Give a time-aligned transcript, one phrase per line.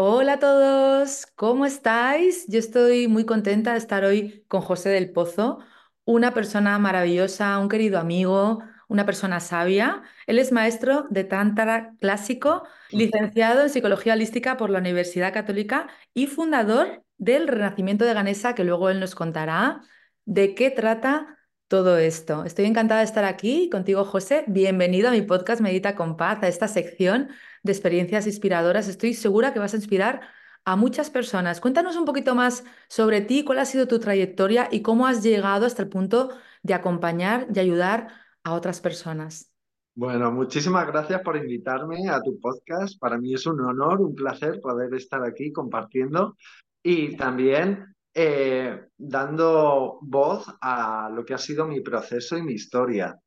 [0.00, 2.46] Hola a todos, ¿cómo estáis?
[2.46, 5.58] Yo estoy muy contenta de estar hoy con José del Pozo,
[6.04, 10.04] una persona maravillosa, un querido amigo, una persona sabia.
[10.28, 16.28] Él es maestro de Tántara clásico, licenciado en Psicología Holística por la Universidad Católica y
[16.28, 19.80] fundador del Renacimiento de Ganesa, que luego él nos contará
[20.24, 22.44] de qué trata todo esto.
[22.44, 24.44] Estoy encantada de estar aquí contigo, José.
[24.46, 27.30] Bienvenido a mi podcast Medita con Paz, a esta sección
[27.62, 28.88] de experiencias inspiradoras.
[28.88, 30.20] Estoy segura que vas a inspirar
[30.64, 31.60] a muchas personas.
[31.60, 35.66] Cuéntanos un poquito más sobre ti, cuál ha sido tu trayectoria y cómo has llegado
[35.66, 36.30] hasta el punto
[36.62, 38.08] de acompañar y ayudar
[38.44, 39.52] a otras personas.
[39.94, 42.98] Bueno, muchísimas gracias por invitarme a tu podcast.
[43.00, 46.36] Para mí es un honor, un placer poder estar aquí compartiendo
[46.82, 53.18] y también eh, dando voz a lo que ha sido mi proceso y mi historia.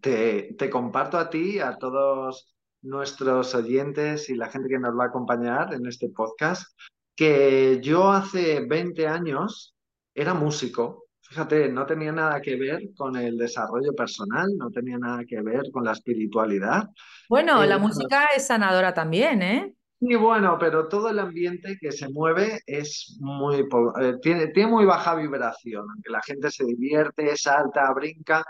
[0.00, 2.55] Te, te comparto a ti, a todos
[2.86, 6.78] nuestros oyentes y la gente que nos va a acompañar en este podcast,
[7.14, 9.74] que yo hace 20 años
[10.14, 11.04] era músico.
[11.20, 15.70] Fíjate, no tenía nada que ver con el desarrollo personal, no tenía nada que ver
[15.72, 16.88] con la espiritualidad.
[17.28, 19.74] Bueno, la música es sanadora también, ¿eh?
[19.98, 23.66] Sí, bueno, pero todo el ambiente que se mueve es muy,
[24.00, 28.44] eh, tiene, tiene muy baja vibración, aunque la gente se divierte, salta, brinca,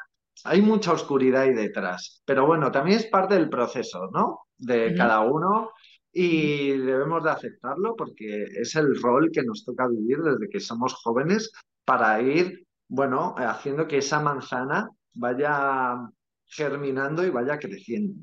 [0.44, 2.22] hay mucha oscuridad ahí detrás.
[2.24, 4.40] Pero bueno, también es parte del proceso, ¿no?
[4.56, 5.70] De cada uno
[6.12, 10.94] y debemos de aceptarlo porque es el rol que nos toca vivir desde que somos
[10.94, 11.52] jóvenes
[11.84, 16.08] para ir, bueno, haciendo que esa manzana vaya
[16.46, 18.14] germinando y vaya creciendo.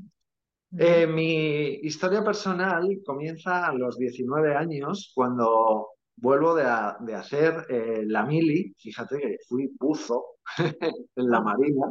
[0.75, 6.63] Eh, mi historia personal comienza a los 19 años, cuando vuelvo de,
[7.13, 10.32] hacer eh, la mili, fíjate que fui buzo
[11.15, 11.87] en la marina,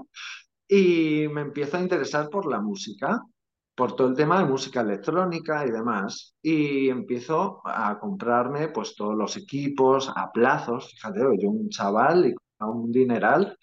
[0.68, 3.20] y me empiezo a interesar por la música,
[3.74, 9.16] por todo el tema de música electrónica y demás, y empiezo a comprarme pues todos
[9.16, 13.58] los equipos a plazos, fíjate, yo un chaval y un dineral,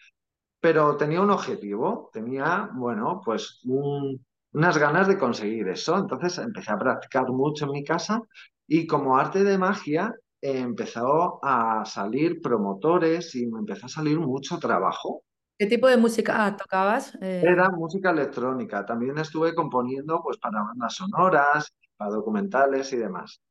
[0.60, 4.24] pero tenía un objetivo, tenía, bueno, pues un,
[4.54, 5.98] unas ganas de conseguir eso.
[5.98, 8.22] Entonces empecé a practicar mucho en mi casa
[8.68, 14.58] y como arte de magia empezó a salir promotores y me empezó a salir mucho
[14.60, 15.24] trabajo.
[15.58, 17.16] ¿Qué tipo de música tocabas?
[17.22, 18.86] Eh, Era música electrónica.
[18.86, 23.42] También estuve componiendo pues para bandas sonoras, para documentales y demás.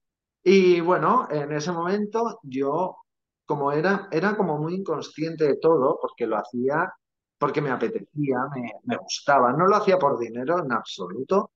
[0.43, 2.97] Y bueno, en ese momento yo,
[3.45, 6.91] como era, era como muy inconsciente de todo, porque lo hacía
[7.39, 8.39] porque me apetecía,
[8.85, 9.53] me, gustaba.
[9.53, 11.53] No lo hacía por dinero en absoluto.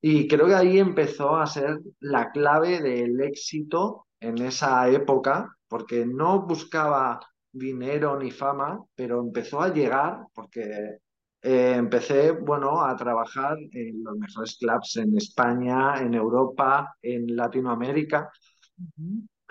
[0.00, 6.06] Y creo que ahí empezó a ser la clave del éxito en esa época, porque
[6.06, 7.20] no buscaba
[7.52, 10.98] dinero ni fama, pero empezó a llegar porque
[11.42, 18.30] eh, empecé, bueno, a trabajar en los mejores clubs en España, en Europa, en Latinoamérica.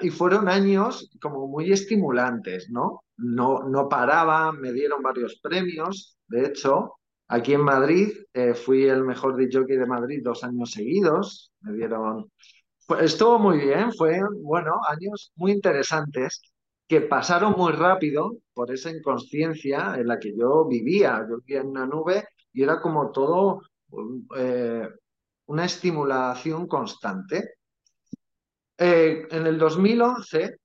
[0.01, 3.03] Y fueron años como muy estimulantes, ¿no?
[3.19, 6.17] no, no paraba, me dieron varios premios.
[6.27, 6.95] De hecho,
[7.27, 11.51] aquí en Madrid eh, fui el mejor jockey de Madrid dos años seguidos.
[11.61, 12.31] Me dieron.
[13.01, 16.41] Estuvo muy bien, fue, bueno, años muy interesantes
[16.87, 21.25] que pasaron muy rápido por esa inconsciencia en la que yo vivía.
[21.29, 23.61] Yo vivía en una nube y era como todo
[24.37, 24.89] eh,
[25.47, 27.55] una estimulación constante.
[28.77, 30.59] Eh, en el 2011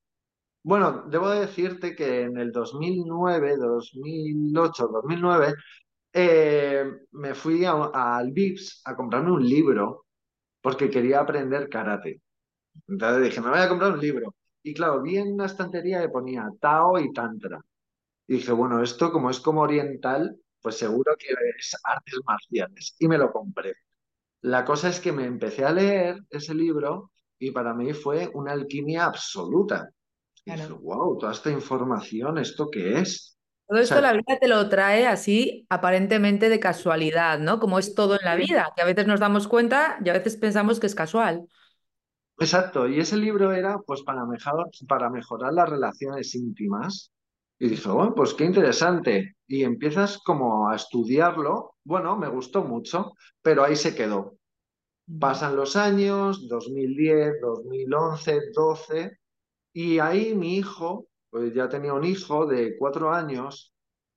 [0.65, 5.53] bueno, debo decirte que en el 2009, 2008, 2009,
[7.11, 10.04] me fui al VIPS a comprarme un libro
[10.65, 12.23] porque quería aprender karate.
[12.87, 14.33] Entonces dije, me voy a comprar un libro.
[14.63, 17.63] Y claro, vi en una estantería que ponía Tao y Tantra.
[18.25, 21.27] Y dije, bueno, esto como es como oriental, pues seguro que
[21.59, 22.95] es artes marciales.
[22.97, 23.75] Y me lo compré.
[24.41, 28.53] La cosa es que me empecé a leer ese libro y para mí fue una
[28.53, 29.91] alquimia absoluta
[30.81, 33.34] wow, toda esta información, ¿esto qué es?
[33.67, 37.59] Todo O esto sea, la vida te lo trae así aparentemente de casualidad, ¿no?
[37.59, 40.37] Como es todo en la vida, que a veces nos damos cuenta y a veces
[40.37, 41.47] pensamos que es casual.
[42.39, 42.87] exacto.
[42.87, 47.11] Y ese libro era pues para mejorar, para mejorar las relaciones íntimas.
[47.59, 49.35] Y dije, bueno, pues qué interesante.
[49.47, 51.75] Y empiezas como a estudiarlo.
[51.83, 54.37] Bueno, me gustó mucho, pero ahí se quedó.
[55.19, 59.19] Pasan los años, 2010, 2011, 12,
[59.73, 63.73] y ahí mi hijo, pues ya tenía un hijo de cuatro años,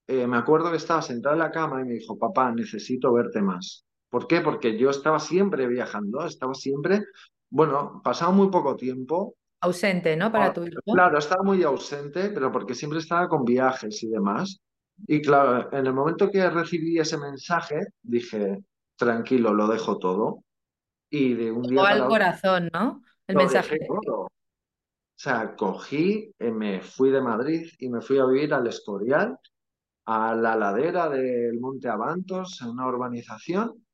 [0.07, 3.43] eh, me acuerdo que estaba sentado en la cama y me dijo, papá, necesito verte
[3.43, 3.85] más.
[4.09, 4.41] ¿Por qué?
[4.41, 7.07] Porque yo estaba siempre viajando, estaba siempre,
[7.51, 9.35] bueno, pasaba muy poco tiempo.
[9.61, 10.31] Ausente, ¿no?
[10.31, 10.79] Para Ah, tu hijo.
[10.85, 14.61] Claro, estaba muy ausente, pero porque siempre estaba con viajes y demás.
[15.09, 18.59] Y claro, en el momento que recibí ese mensaje, dije,
[18.95, 20.45] tranquilo, lo dejo todo.
[21.11, 23.03] Y de un O día al para otro corazón, ¿no?
[23.27, 23.75] El mensaje.
[23.81, 24.29] dejé todo.
[25.19, 29.37] O sea, cogí, eh, me fui de Madrid y me fui a vivir al Escorial,
[30.07, 33.85] a la ladera del Monte Avantos, en una urbanización,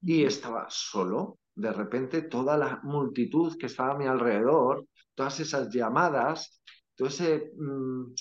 [0.00, 1.38] y estaba solo.
[1.54, 6.62] De repente, toda la multitud que estaba a mi alrededor, todas esas llamadas,
[6.96, 8.14] todo ese mm,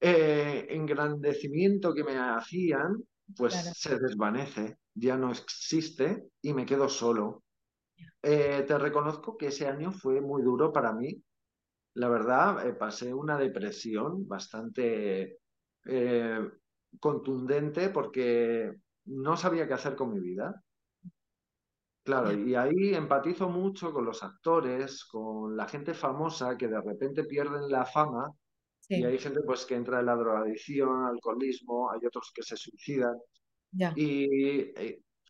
[0.00, 3.02] eh, engrandecimiento que me hacían,
[3.36, 3.70] pues Claro.
[3.74, 7.42] se desvanece, ya no existe y me quedo solo.
[8.22, 11.22] Eh, te reconozco que ese año fue muy duro para mí
[11.94, 15.40] La verdad, eh, pasé una depresión bastante
[15.86, 16.40] eh,
[17.00, 18.72] contundente porque
[19.06, 20.64] no sabía qué hacer con mi vida.
[22.04, 27.24] Claro, y ahí empatizo mucho con los actores, con la gente famosa que de repente
[27.24, 28.32] pierden la fama
[28.92, 32.56] y Sí, hay gente pues que entra en la drogadicción, alcoholismo, hay otros que se
[32.56, 33.16] suicidan
[33.72, 33.94] ya.
[33.94, 34.72] y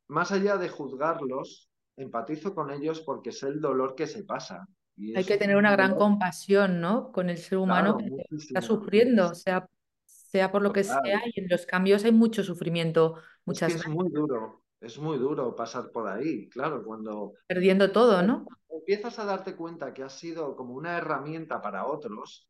[0.08, 1.67] más allá de juzgarlos,
[1.98, 4.66] empatizo con ellos porque sé el dolor que se pasa
[4.96, 7.12] y Hay que tener un una gran dolor, compasión, ¿no?
[7.12, 9.68] Con el ser humano claro, que está sufriendo, sea,
[10.04, 13.16] sea por lo que sea, y en los cambios hay mucho sufrimiento
[13.50, 17.90] Es que muchas es muy duro, es muy duro pasar por ahí, claro, cuando perdiendo
[17.92, 18.46] todo, ¿no?
[18.70, 22.48] empiezas a darte cuenta que has sido como una herramienta para otros,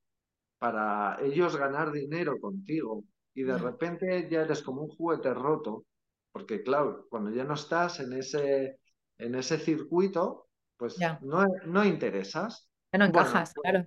[0.58, 3.04] para ellos ganar dinero contigo,
[3.34, 5.86] y de Ya, repente ya eres como un juguete roto,
[6.32, 8.78] porque claro, cuando ya no estás en ese,
[9.18, 11.20] en ese circuito, pues ya.
[11.20, 12.68] no, no interesas.
[12.92, 13.86] Ya no Bueno, encajas, claro.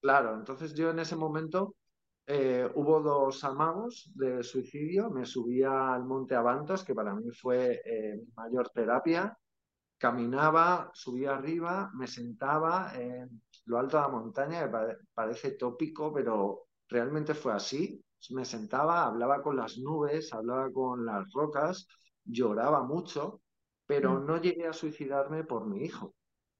[0.00, 1.76] Claro, entonces yo en ese momento
[2.26, 7.80] eh, hubo dos amagos de suicidio, me subía al Monte Avantos, que para mí fue
[7.84, 9.36] eh, mi mayor terapia,
[9.98, 16.12] caminaba, subía arriba, me sentaba en lo alto de la montaña, que pare- parece tópico,
[16.14, 18.04] pero realmente fue así.
[18.30, 21.88] Me sentaba, hablaba con las nubes, hablaba con las rocas,
[22.24, 23.42] lloraba mucho,
[23.86, 26.14] pero Mm, no llegué a suicidarme por mi hijo,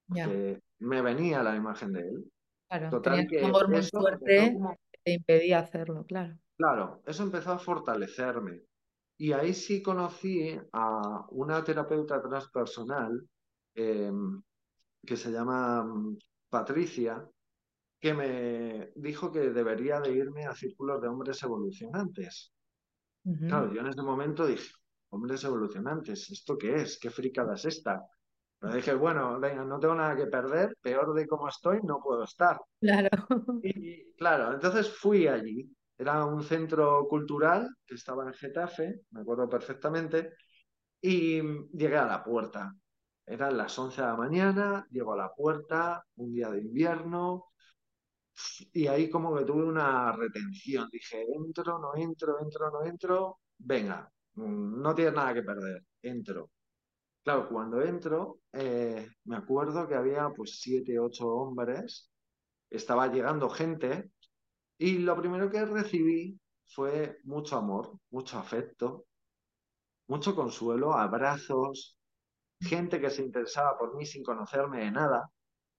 [0.09, 0.41] Ya,
[0.79, 2.33] me venía la imagen de él.
[2.69, 2.97] claro.
[2.97, 6.39] Total Tenías un que amor muy fuerte como, que te impedía hacerlo, claro.
[6.57, 8.63] claro, eso empezó a fortalecerme.
[9.17, 13.29] Y ahí sí conocí a una terapeuta transpersonal
[13.75, 14.13] eh,
[15.07, 16.19] que se llama mm,
[16.51, 17.29] Patricia,
[18.01, 22.55] que me dijo que debería de irme a círculos de hombres evolucionantes.
[23.47, 24.71] Claro, yo en ese momento dije,
[25.15, 26.99] hombres evolucionantes, ¿esto qué es?
[26.99, 28.03] ¿Qué fricada es esta?
[28.59, 32.25] Pero dije, bueno, venga, no tengo nada que perder, peor de cómo estoy, no puedo
[32.25, 32.59] estar.
[32.81, 33.11] Claro.
[33.63, 35.71] Y claro, entonces fui allí.
[35.97, 40.33] Era un centro cultural que estaba en Getafe, me acuerdo perfectamente,
[41.01, 41.41] y
[41.73, 42.75] llegué a la puerta.
[43.27, 47.47] Eran las 11 de la mañana, llego a la puerta, un día de invierno,
[48.73, 50.89] y ahí como que tuve una retención.
[50.91, 56.51] Dije, entro, no entro, entro, no entro, venga, no tienes nada que perder, entro.
[57.23, 62.11] Claro, cuando entro, eh, me acuerdo que había pues siete, ocho hombres,
[62.71, 64.11] estaba llegando gente
[64.79, 69.07] y lo primero que recibí fue mucho amor, mucho afecto,
[70.09, 71.97] mucho consuelo, abrazos,
[72.61, 75.31] gente que se interesaba por mí sin conocerme de nada.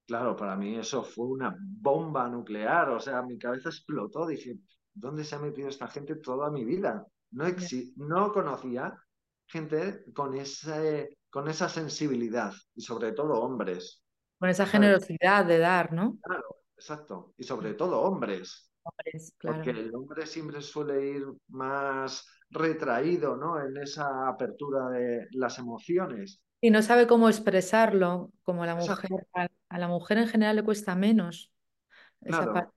[0.07, 4.59] Claro, para mí eso fue una bomba nuclear, o sea, mi cabeza explotó, dije,
[4.93, 7.05] ¿dónde se ha metido esta gente toda mi vida?
[7.35, 8.97] No, exi no conocía
[9.45, 14.01] gente con, ese, con esa sensibilidad y sobre todo hombres,
[14.39, 16.17] Con esa generosidad de dar, ¿no?
[16.21, 17.33] Claro, exacto.
[17.37, 23.59] Y sobre todo hombres, Hombres, porque el hombre siempre suele ir más retraído, ¿no?
[23.59, 26.41] En esa apertura de las emociones.
[26.61, 29.11] Y no sabe cómo expresarlo, como la mujer.
[29.11, 29.53] Exacto.
[29.69, 31.51] A, la mujer en general le cuesta menos
[32.21, 32.71] esa parte.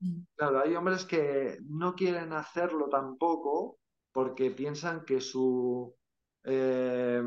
[0.00, 3.79] Claro, claro, hay hombres que no quieren hacerlo tampoco
[4.12, 5.94] porque piensan que su
[6.44, 7.22] eh,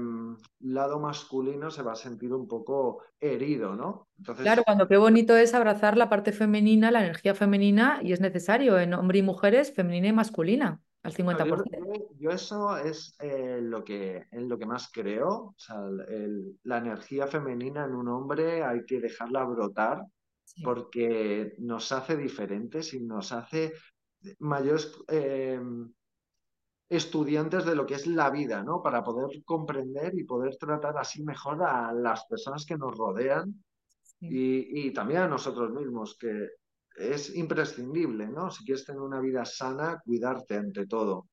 [0.59, 4.07] lado masculino se va a sentir un poco herido, ¿no?
[4.23, 8.21] Claro, Entonces, cuando qué bonito es abrazar la parte femenina, la energía femenina, y es
[8.21, 11.63] necesario en hombre y mujeres, femenina y masculina, al no, yo, 50%.
[11.93, 15.29] yo- yo eso es eh, lo que, en lo que más creo.
[15.29, 15.75] O sea,
[16.07, 20.01] el- la energía femenina en un hombre hay que dejarla brotar
[20.45, 20.61] Sí.
[20.63, 23.73] porque nos hace diferentes y nos hace
[24.39, 25.59] mayores eh,
[26.95, 28.81] estudiantes de lo que es la vida, ¿no?
[28.81, 33.63] Para poder comprender y poder tratar así mejor a las personas que nos rodean
[34.19, 34.27] Sí.
[34.29, 36.49] y, y también a nosotros mismos, que
[36.95, 38.51] es imprescindible, ¿no?
[38.51, 41.27] Si quieres tener una vida sana, cuidarte ante todo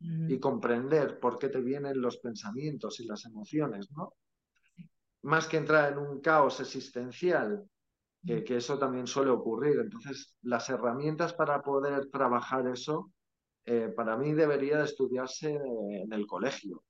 [0.00, 4.14] y comprender por qué te vienen los pensamientos y las emociones, ¿no?
[5.22, 7.68] Más que entrar en un caos existencial,
[8.24, 9.78] que, que eso también suele ocurrir.
[9.80, 13.12] Entonces, las herramientas para poder trabajar eso,
[13.72, 16.82] eh, para mí debería de estudiarse en el colegio.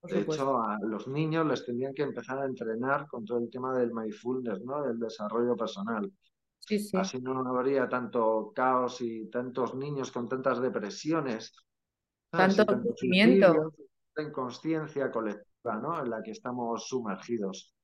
[0.00, 0.44] por De supuesto.
[0.44, 3.92] hecho, a los niños les tendrían que empezar a entrenar con todo el tema del
[3.92, 4.82] mindfulness, ¿no?
[4.82, 6.10] Del desarrollo personal.
[6.60, 6.96] Sí, sí.
[6.96, 11.52] Así no habría tanto caos y tantos niños con tantas depresiones.
[12.30, 13.72] Tanto sufrimiento.
[14.14, 16.02] tanta inconsciencia colectiva, ¿no?
[16.02, 17.74] En la que estamos sumergidos.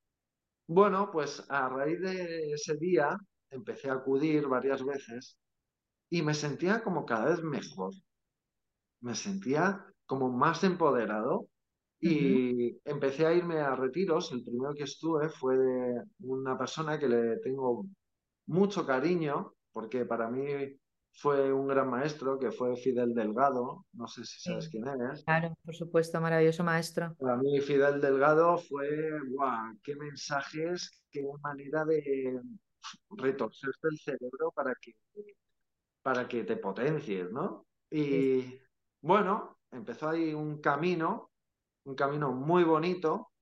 [0.66, 3.16] Bueno, pues a raíz de ese día
[3.50, 5.38] empecé a acudir varias veces
[6.10, 7.92] y me sentía como cada vez mejor.
[9.04, 11.48] Me sentía como más empoderado
[12.00, 14.32] y empecé a irme a retiros.
[14.32, 17.84] El primero que estuve fue de una persona que le tengo
[18.46, 20.46] mucho cariño, porque para mí
[21.12, 23.84] fue un gran maestro, que fue Fidel Delgado.
[23.92, 25.22] No sé si sabes quién es.
[25.24, 27.14] claro, por supuesto, maravilloso maestro.
[27.18, 28.88] Para mí Fidel Delgado fue,
[29.28, 29.76] ¡guau!
[29.82, 30.90] ¡Qué mensajes!
[31.10, 32.40] ¡Qué manera de
[33.10, 34.94] retorcerte el cerebro para que,
[36.02, 37.66] para que te potencies, ¿no?
[37.90, 38.60] Sí.
[39.04, 41.30] Bueno, empezó ahí un camino,
[41.84, 43.32] un camino muy bonito,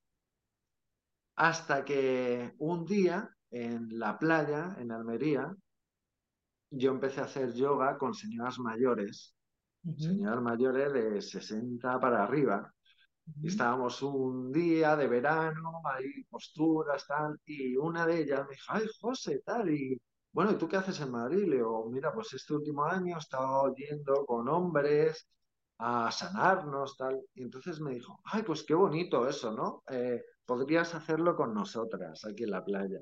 [1.37, 5.55] hasta que un día en la playa, en Almería,
[6.69, 9.37] yo empecé a hacer yoga con señoras mayores,
[9.97, 12.75] señoras mayores de 60 para arriba.
[13.41, 18.67] Y estábamos un día de verano, ahí posturas, tal, y una de ellas me dijo,
[18.67, 19.97] ay, José, tal, y
[20.33, 21.47] bueno, ¿y tú qué haces en Madrid?
[21.47, 25.29] Le digo, mira, pues este último año he estado yendo con hombres
[25.79, 29.83] a sanarnos, tal, y entonces me dijo, ay, pues qué bonito eso, ¿no?
[29.91, 32.99] Eh, podrías hacerlo con nosotras aquí en la playa.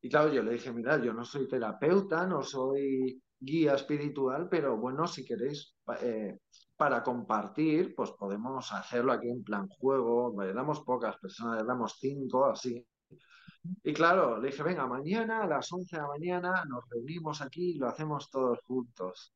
[0.00, 4.76] Y claro, yo le dije, mira, yo no soy terapeuta, no soy guía espiritual, pero
[4.76, 6.38] bueno, si queréis, eh,
[6.76, 12.86] para compartir, pues podemos hacerlo aquí en plan juego, damos pocas personas, damos cinco, así.
[13.82, 17.72] Y claro, le dije, venga, mañana a las 11 de la mañana nos reunimos aquí
[17.72, 19.32] y lo hacemos todos juntos.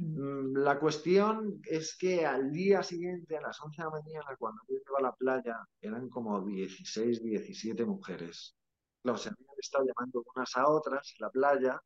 [0.00, 4.62] Mm, La cuestión es que al día siguiente, a las 11 de la mañana, cuando
[4.68, 8.56] yo iba a la playa, eran como 16 17 mujeres.
[9.02, 11.80] Claro, se habían estado llamando unas a otras en la playa.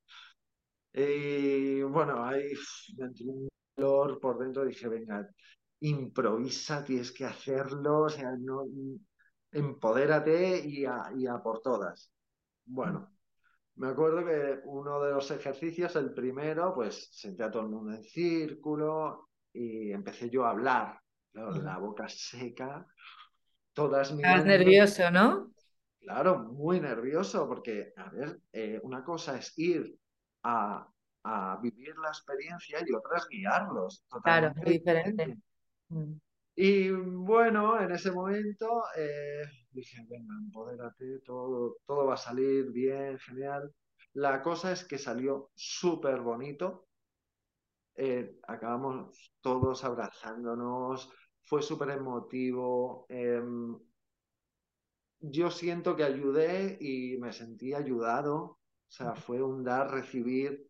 [0.92, 2.52] Y bueno, ahí
[2.98, 4.64] entró un dolor por dentro.
[4.64, 5.28] Dije, venga,
[5.80, 8.64] improvisa, tienes que hacerlo, o sea, no,
[9.52, 12.12] empodérate y a, y a por todas.
[12.66, 13.13] Bueno,
[13.76, 17.92] me acuerdo que uno de los ejercicios, el primero, pues senté a todo el mundo
[17.92, 21.00] en círculo y empecé yo a hablar,
[21.32, 22.86] claro, la boca seca,
[23.74, 25.52] todas Estabas mirando, nervioso, ¿no?
[26.00, 29.98] claro, muy nervioso, porque, a ver, eh, una cosa es ir
[30.42, 30.86] a,
[31.24, 35.14] a vivir la experiencia y otra es guiarlos, Claro, totalmente muy diferente.
[35.14, 35.42] diferente.
[36.56, 43.18] Y bueno, en ese momento eh, dije, venga, empodérate, todo, todo va a salir bien,
[43.18, 43.72] genial.
[44.14, 46.86] La cosa es que salió súper bonito,
[47.96, 51.10] eh, acabamos todos abrazándonos,
[51.42, 53.06] fue súper emotivo.
[53.08, 53.40] eh,
[55.20, 58.58] yo siento que ayudé y me sentí ayudado, o
[58.88, 60.68] sea, fue un dar, recibir.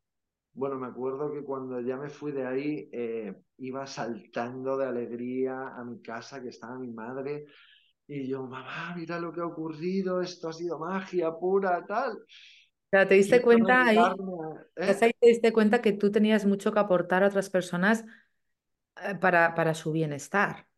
[0.54, 5.68] Bueno, me acuerdo que cuando ya me fui de ahí, eh, iba saltando de alegría
[5.76, 7.46] a mi casa, que estaba mi madre,
[8.06, 12.18] y yo, mamá, mira lo que ha ocurrido, esto ha sido magia pura, tal.
[12.90, 14.16] Claro, te diste cuenta ahí,
[14.76, 14.98] ¿eh?
[15.00, 18.04] ahí te diste cuenta que tú tenías mucho que aportar a otras personas
[19.02, 20.68] eh, para, para su bienestar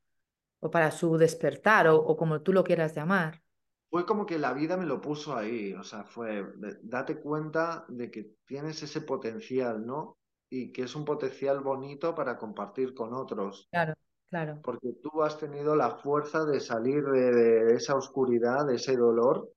[0.60, 3.42] o para su despertar o, o como tú lo quieras llamar.
[3.90, 6.44] Fue como que la vida me lo puso ahí, o sea, fue,
[6.82, 10.18] date cuenta de que tienes ese potencial, ¿no?
[10.50, 13.94] Y que es un potencial bonito para compartir con otros, Claro,
[14.28, 18.96] claro, porque tú has tenido la fuerza de salir de, de esa oscuridad, de ese
[18.96, 19.50] dolor.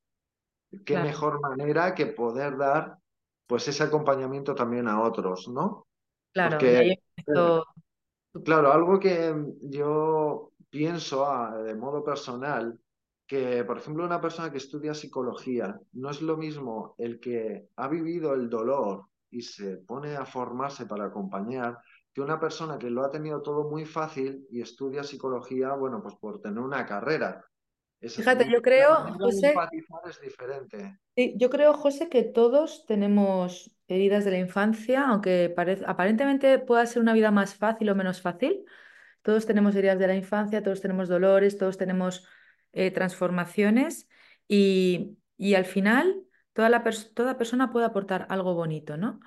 [0.86, 2.98] Qué claro, mejor manera que poder dar,
[3.48, 5.88] pues, ese acompañamiento también a otros, ¿no?
[6.33, 6.57] claro.
[6.59, 6.81] Porque,
[7.27, 7.63] eh,
[8.45, 9.33] claro, algo que
[9.63, 12.79] yo pienso a- de modo personal
[13.29, 17.88] que, por ejemplo, una persona que estudia psicología no es lo mismo el que ha
[17.88, 21.77] vivido el dolor y se pone a formarse para acompañar
[22.12, 26.15] que una persona que lo ha tenido todo muy fácil y estudia psicología, bueno, pues
[26.15, 27.45] por tener una carrera.
[28.01, 29.53] Es, Fíjate, yo creo, José,
[30.09, 31.00] es diferente.
[31.15, 35.53] sí, yo creo, José, que todos tenemos heridas de la infancia, aunque
[35.86, 38.65] aparentemente pueda ser una vida más fácil o menos fácil.
[39.21, 42.25] Todos tenemos heridas de la infancia, todos tenemos dolores, todos tenemos
[42.74, 44.08] eh, transformaciones
[44.48, 46.24] y, y al final
[46.54, 46.84] toda, la
[47.14, 49.20] toda persona puede aportar algo bonito, ¿no?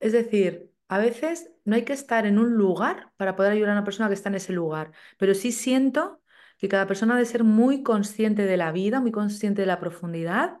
[0.00, 3.74] Es decir, a veces no hay que estar en un lugar para poder ayudar a
[3.74, 6.22] una persona que está en ese lugar, pero sí siento
[6.58, 10.58] que cada persona debe ser muy consciente de la vida, muy consciente de la profundidad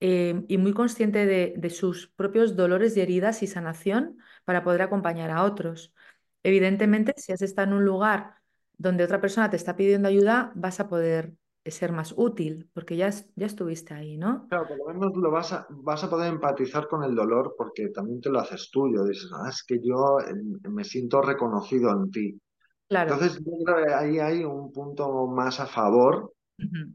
[0.00, 4.82] eh, y muy consciente de, de sus propios dolores y heridas y sanación para poder
[4.82, 5.94] acompañar a otros.
[6.42, 8.41] Evidentemente, si has estado en un lugar
[8.82, 11.34] donde otra persona te está pidiendo ayuda, vas a poder
[11.66, 14.32] ser más útil porque ya, ya estuviste ahí, ¿no?
[14.48, 17.88] Claro, por lo menos lo vas a, vas a poder empatizar con el dolor porque
[17.88, 19.04] también te lo haces tuyo.
[19.04, 20.34] Dices, ah, es que yo eh,
[20.68, 22.40] me siento reconocido en ti.
[22.88, 23.14] Claro.
[23.14, 26.34] Entonces, yo creo que ahí hay un punto más a favor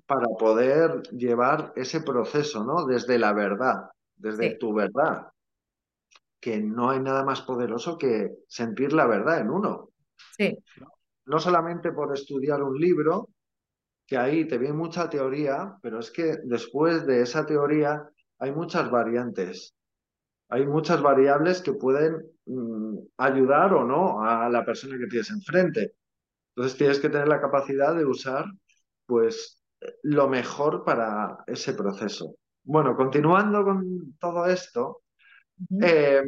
[0.07, 2.85] para poder llevar ese proceso, ¿no?
[2.85, 5.27] Desde la verdad, desde Sí, tu verdad,
[6.39, 9.89] que no hay nada más poderoso que sentir la verdad en uno.
[10.37, 10.57] sí.
[10.75, 10.87] No
[11.39, 13.29] solamente por estudiar un libro,
[14.05, 18.89] que ahí te viene mucha teoría, pero es que después de esa teoría hay muchas
[18.89, 19.75] variantes.
[20.49, 25.93] Hay muchas variables que pueden mm, ayudar o no a la persona que tienes enfrente.
[26.55, 28.45] Entonces tienes que tener la capacidad de usar,
[29.05, 29.61] pues,
[30.03, 32.35] lo mejor para ese proceso.
[32.63, 35.01] Bueno, continuando con todo esto,
[35.81, 36.23] eh,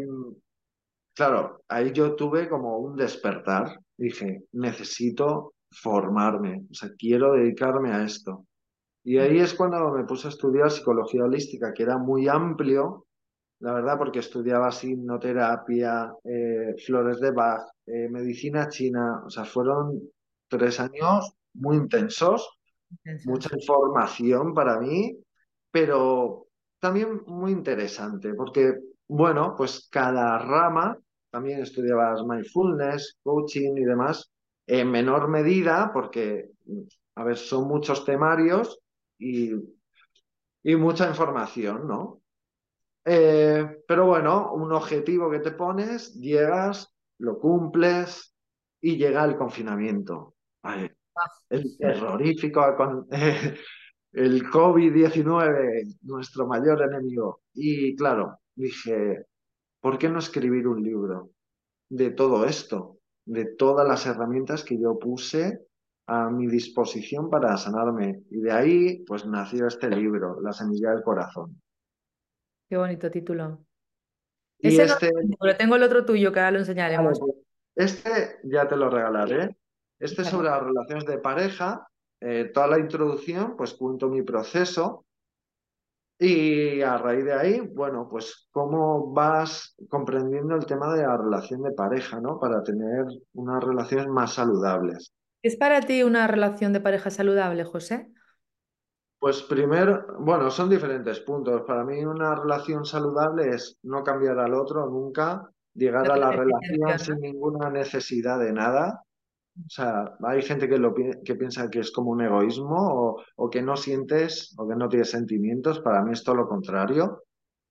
[1.14, 3.80] claro, ahí yo tuve como un despertar.
[3.98, 8.46] Dije, necesito formarme, o sea, quiero dedicarme a esto.
[9.04, 13.06] Y ahí es cuando me puse a estudiar psicología holística, que era muy amplio
[13.60, 20.02] la verdad, porque estudiaba hipnoterapia, eh, flores de Bach, eh, medicina china, o sea, fueron
[20.48, 22.50] tres años muy intensos,
[23.26, 25.18] mucha información para mí,
[25.72, 26.48] pero
[26.80, 28.76] también muy interesante, porque,
[29.08, 30.98] bueno, pues cada rama,
[31.32, 34.32] también estudiabas mindfulness, coaching y demás,
[34.68, 36.50] en menor medida, porque,
[37.16, 38.80] a ver, son muchos temarios
[39.18, 39.52] y,
[40.64, 42.22] y mucha información, ¿no?
[43.06, 48.36] Eh, pero bueno, un objetivo que te pones, llegas, lo cumples
[48.82, 50.36] y llega el confinamiento.
[50.62, 50.90] Ay,
[51.20, 52.62] Ah, el terrorífico,
[54.14, 57.42] el COVID-19, nuestro mayor enemigo.
[57.54, 59.26] Y claro, dije,
[59.82, 61.32] ¿por qué no escribir un libro
[61.90, 63.00] de todo esto?
[63.26, 65.66] De todas las herramientas que yo puse
[66.08, 68.24] a mi disposición para sanarme.
[68.32, 71.62] Y de ahí, pues nació este libro, La semilla del corazón.
[72.68, 73.64] Qué bonito título.
[74.60, 77.20] Y Ese no este lo tengo, pero tengo el otro tuyo que ahora lo enseñaremos.
[77.20, 77.36] pues,
[77.76, 79.56] este ya te lo regalaré.
[80.00, 81.88] Este es sobre las relaciones de pareja.
[82.22, 85.06] Eh, toda la introducción, pues cuento mi proceso
[86.20, 91.64] y a raíz de ahí, bueno, pues cómo vas comprendiendo el tema de la relación
[91.64, 92.38] de pareja, ¿no?
[92.38, 95.14] Para tener unas relaciones más saludables.
[95.42, 98.12] ¿Es para ti una relación de pareja saludable, José?
[99.18, 101.62] Pues primero, bueno, son diferentes puntos.
[101.66, 106.32] Para mí una relación saludable es no cambiar al otro nunca, llegar No a la
[106.32, 109.06] relación sin ninguna necesidad de nada
[109.66, 113.50] O sea, hay gente que, lo, que piensa que es como un egoísmo o, o
[113.50, 115.80] que no sientes o que no tienes sentimientos.
[115.82, 117.24] Para mí es todo lo contrario.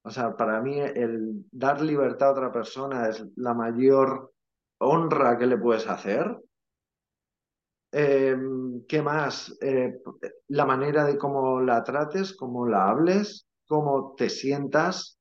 [0.02, 4.32] O sea, para mí el dar libertad a otra persona es la mayor
[4.78, 6.36] honra que le puedes hacer.
[7.92, 8.36] Eh,
[8.86, 9.56] ¿qué más?
[9.60, 10.00] Eh,
[10.48, 15.18] la manera de cómo la trates, cómo la hables, cómo te sientas.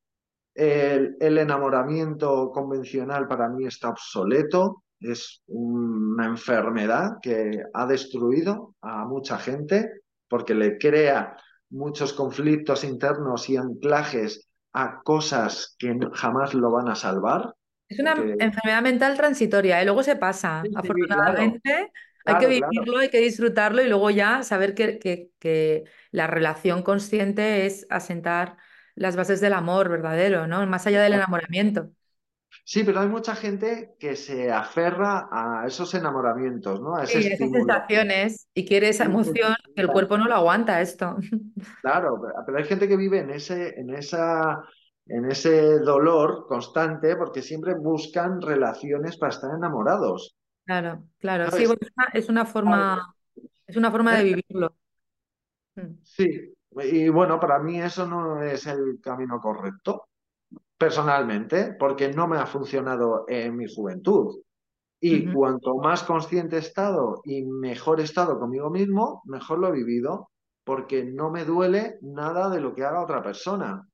[0.54, 9.06] El, el enamoramiento convencional para mí está obsoleto, es una enfermedad que ha destruido a
[9.06, 11.38] mucha gente porque le crea
[11.70, 17.54] muchos conflictos internos y anclajes a cosas que jamás lo van a salvar.
[17.90, 20.70] Es una Porque, enfermedad mental transitoria, y luego se pasa.
[20.82, 21.92] sí, sí, claro, Afortunadamente,
[22.26, 22.72] hay que claro.
[22.72, 27.88] vivirlo, hay que disfrutarlo y luego ya saber que, que- que la relación consciente es
[27.90, 28.58] asentar
[28.96, 30.66] las bases del amor verdadero, ¿no?
[30.68, 31.92] Más allá del enamoramiento.
[32.70, 36.98] Sí, pero hay mucha gente que se aferra a esos enamoramientos, ¿no?
[36.98, 40.82] A ese Sí, esas sensaciones y quiere esa emoción que el cuerpo no lo aguanta
[40.82, 41.16] esto.
[41.82, 44.62] Claro, pero hay gente que vive en ese, en esa,
[45.06, 50.36] en ese dolor constante porque siempre buscan relaciones para estar enamorados.
[50.66, 51.50] Claro, claro.
[51.52, 53.16] Sí, es una, es una forma.
[53.66, 54.76] Es una forma de vivirlo.
[55.76, 55.94] Mm.
[56.04, 56.54] Sí,
[56.84, 60.07] y bueno, para mí eso no es el camino correcto,
[60.78, 64.42] personalmente, porque no me ha funcionado en mi juventud.
[65.00, 69.72] Y cuanto más consciente he estado y mejor he estado conmigo mismo, mejor lo he
[69.72, 70.32] vivido,
[70.64, 73.88] porque no me duele nada de lo que haga otra persona.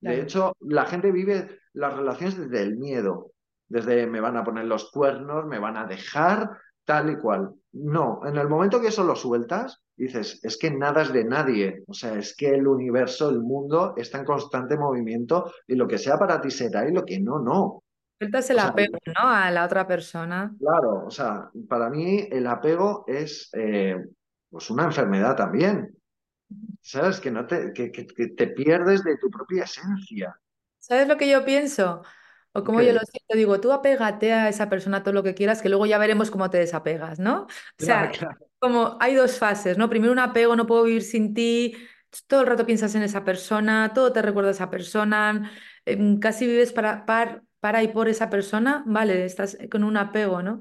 [0.00, 3.32] De hecho, la gente vive las relaciones desde el miedo,
[3.68, 6.50] desde me van a poner los cuernos, me van a dejar,
[6.84, 7.54] tal y cual.
[7.72, 11.82] No, en el momento que eso lo sueltas, dices, es que nada es de nadie,
[11.86, 15.98] o sea, es que el universo, el mundo está en constante movimiento y lo que
[15.98, 17.82] sea para ti será y lo que no, no.
[18.18, 19.28] Sueltas el O sea, apego, ¿no?
[19.28, 20.56] A la otra persona.
[20.58, 23.96] claro, o sea, para mí el apego es eh,
[24.50, 25.96] pues una enfermedad también,
[26.82, 27.20] ¿sabes?
[27.20, 30.36] Que no te, que, que- que te pierdes de tu propia esencia.
[30.78, 32.02] ¿Sabes lo que yo pienso?
[32.52, 35.62] O como yo lo siento, digo, tú apégate a esa persona todo lo que quieras,
[35.62, 37.42] que luego ya veremos cómo te desapegas, ¿no?
[37.44, 38.50] O sea, claro.
[38.58, 39.88] como hay dos fases, ¿no?
[39.88, 41.76] Primero un apego, no puedo vivir sin ti,
[42.26, 45.50] todo el rato piensas en esa persona, todo te recuerda a esa persona,
[45.84, 50.42] em, casi vives para, par- para y por esa persona, vale, estás con un apego,
[50.42, 50.58] ¿no?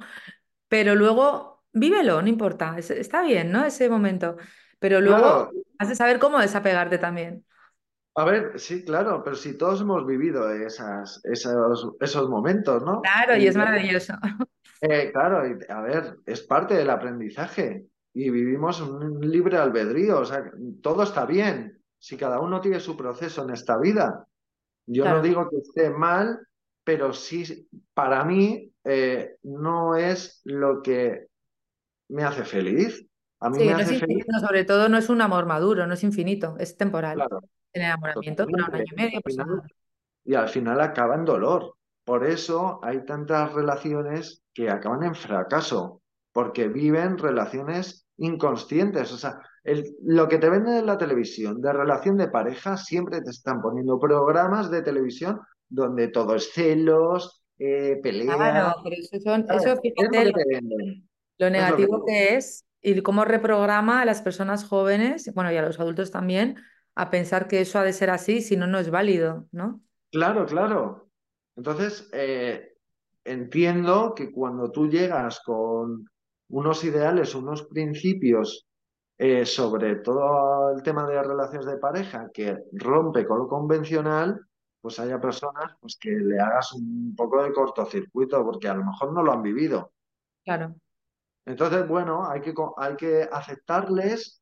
[0.68, 3.66] Pero luego vívelo, no importa, es- está bien, ¿no?
[3.66, 4.38] Ese momento.
[4.80, 7.46] Pero luego Claro, has de saber cómo desapegarte también.
[8.20, 13.00] A ver, sí, claro, pero si todos hemos vivido esas, esos, esos momentos, ¿no?
[13.00, 14.14] Claro, y Y es maravilloso.
[14.82, 20.26] eh, claro, y, a ver, es parte del aprendizaje y vivimos un libre albedrío, o
[20.26, 20.52] sea,
[20.84, 24.26] todo está bien si cada uno tiene su proceso en esta vida.
[24.86, 26.46] Yo no digo que esté mal,
[26.84, 31.28] pero sí, para mí eh, no es lo que
[32.10, 33.06] me hace feliz.
[33.40, 35.94] A mí me Sí, es hace feliz, sobre todo no es un amor maduro, no
[35.94, 37.16] es infinito, es temporal.
[37.16, 37.40] claro,
[37.74, 39.38] El enamoramiento dura un año y medio, pues
[40.26, 41.76] y al final acaba en dolor.
[42.04, 46.02] Por eso hay tantas relaciones que acaban en fracaso,
[46.32, 49.12] porque viven relaciones inconscientes.
[49.12, 53.22] O sea, el- lo que te venden en la televisión de relación de pareja, siempre
[53.22, 58.36] te están poniendo programas de televisión donde todo es celos, eh, pelea.
[58.36, 60.62] Claro, pero eso son, eso Es lo fíjate que lo, Es
[61.40, 65.62] lo que negativo que es y cómo reprograma a las personas jóvenes, bueno, y a
[65.62, 66.58] los adultos también,
[66.96, 69.82] a pensar que eso ha de ser así, si no, no es válido, ¿no?
[70.12, 71.10] Claro, claro.
[71.56, 72.76] Entonces, eh,
[73.24, 76.10] entiendo que cuando tú llegas con
[76.50, 78.68] unos ideales, unos principios
[79.22, 84.40] eh, sobre todo el tema de relaciones de pareja que rompe con lo convencional,
[84.80, 89.12] pues haya personas pues, que le hagas un poco de cortocircuito porque a lo mejor
[89.12, 89.92] no lo han vivido.
[90.46, 90.74] Claro.
[91.46, 94.39] Entonces, bueno, hay que, hay que aceptarles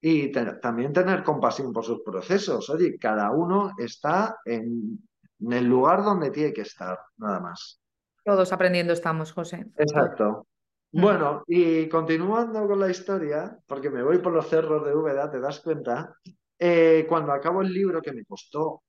[0.00, 2.68] y también tener compasión por sus procesos.
[2.70, 4.98] Oye, cada uno está en,
[5.40, 7.80] en el lugar donde tiene que estar, nada más.
[8.24, 9.66] Todos aprendiendo estamos, José.
[9.76, 10.46] Exacto.
[10.92, 11.00] Mm.
[11.00, 15.40] Bueno, y continuando con la historia, porque me voy por los cerros de Úbeda, te
[15.40, 16.14] das cuenta,
[16.58, 18.82] eh, cuando acabo el libro que me costó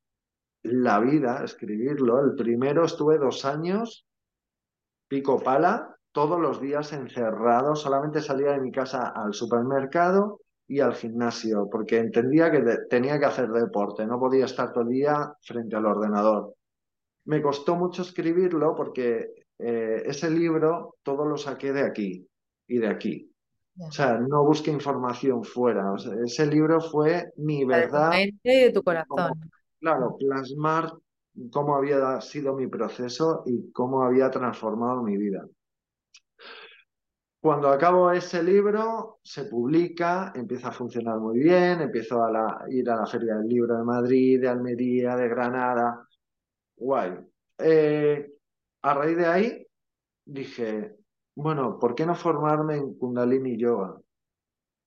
[0.64, 4.06] la vida escribirlo, el primero estuve dos años,
[5.08, 10.96] pico pala, todos los días encerrado, solamente salía de mi casa al supermercado y al
[10.96, 15.34] gimnasio, porque entendía que de- tenía que hacer deporte, no podía estar todo el día
[15.42, 16.54] frente al ordenador.
[17.26, 22.28] Me costó mucho escribirlo porque eh, ese libro todo lo saqué de aquí
[22.68, 23.32] y de aquí.
[23.90, 25.92] O sea, no busqué información fuera.
[25.94, 29.30] O sea, ese libro fue mi La de tu verdad, mente y de tu como,
[29.30, 29.50] corazón.
[29.80, 30.92] claro, plasmar
[31.52, 35.46] cómo había sido mi proceso y cómo había transformado mi vida.
[37.48, 42.90] Cuando acabo ese libro, se publica, empieza a funcionar muy bien, empiezo a la- ir
[42.90, 46.06] a la Feria del Libro de Madrid, de Almería, de Granada.
[46.76, 47.14] Guay.
[47.58, 48.34] Eh,
[48.82, 49.68] a raíz de ahí
[50.26, 50.98] dije,
[51.36, 53.96] bueno, ¿por qué no formarme en Kundalini Yoga?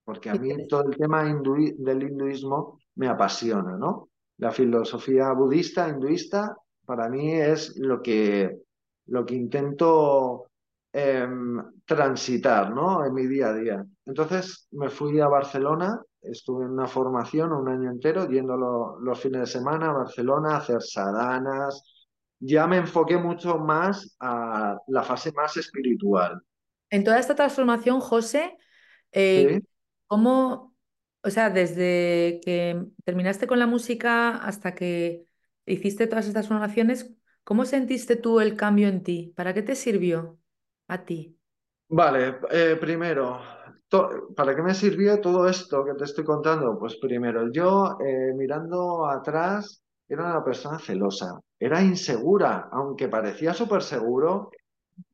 [0.05, 4.11] Porque a mí todo el tema del hinduismo me apasiona, ¿no?
[4.37, 8.55] La filosofía budista, hinduista, para mí es lo que,
[9.07, 10.50] lo que intento
[10.93, 13.05] em, transitar, ¿no?
[13.07, 13.85] En mi día a día.
[14.07, 19.21] Entonces me fui a Barcelona, estuve en una formación un año entero, yendo lo- los
[19.21, 21.83] fines de semana a Barcelona a hacer sadanas.
[22.41, 26.41] Ya me enfoqué mucho más a la fase más espiritual.
[26.91, 28.57] En toda esta transformación, José,
[29.35, 29.41] ¿Sí?
[29.43, 29.63] eh,
[30.09, 30.77] ¿cómo,
[31.25, 35.27] o sea, desde que terminaste con la música hasta que
[35.67, 37.13] hiciste todas estas transformaciones,
[37.45, 39.35] ¿cómo sentiste tú el cambio en ti?
[39.37, 40.40] ¿Para qué te sirvió
[40.95, 41.21] a ti?
[41.89, 43.41] Vale, eh, primero,
[44.37, 46.79] ¿para qué me sirvió todo esto que te estoy contando?
[46.79, 53.83] Pues primero, yo eh, mirando atrás era una persona celosa, era insegura, aunque parecía súper
[53.83, 54.51] seguro,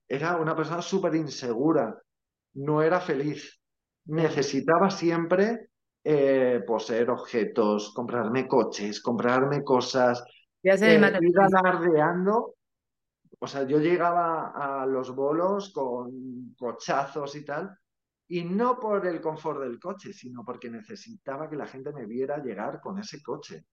[0.09, 1.97] era una persona súper insegura,
[2.55, 3.61] no era feliz.
[4.07, 5.71] necesitaba siempre
[6.05, 10.25] eh, poseer objetos, comprarme coches, comprarme cosas,
[10.63, 12.56] Ya sé, eh, ir alardeando.
[13.39, 14.51] O sea, yo llegaba
[14.83, 17.77] a los bolos con cochazos y tal,
[18.29, 22.39] y no por el confort del coche, sino porque necesitaba que la gente me viera
[22.43, 23.67] llegar con ese coche.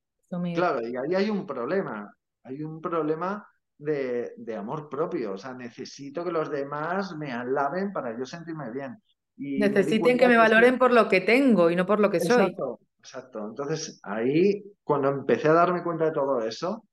[0.52, 3.48] Claro, y ahí hay un problema, hay un problema
[3.78, 8.72] de, de amor propio, o sea, necesito que los demás me alaben para yo sentirme
[8.72, 8.98] bien.
[9.38, 12.20] Y Necesiten que me que- valoren por lo que tengo y no por lo que
[12.20, 12.56] soy.
[12.56, 13.40] Exacto, exacto.
[13.48, 16.86] Entonces, ahí, cuando empecé a darme cuenta de todo eso,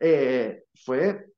[0.00, 1.32] eh, fue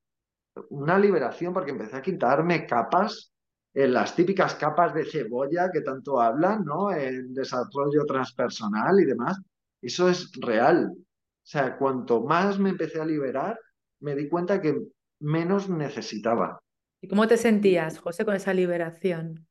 [0.69, 3.33] una liberación porque empecé a quitarme capas,
[3.73, 6.91] eh, las típicas capas de cebolla que tanto hablan, ¿no?
[6.91, 9.39] En desarrollo transpersonal y demás.
[9.81, 10.91] Eso es real.
[10.91, 13.59] O sea, cuanto más me empecé a liberar,
[14.01, 14.77] me di cuenta que
[15.19, 16.59] menos necesitaba.
[17.01, 19.47] ¿Y cómo te sentías, José, con esa liberación?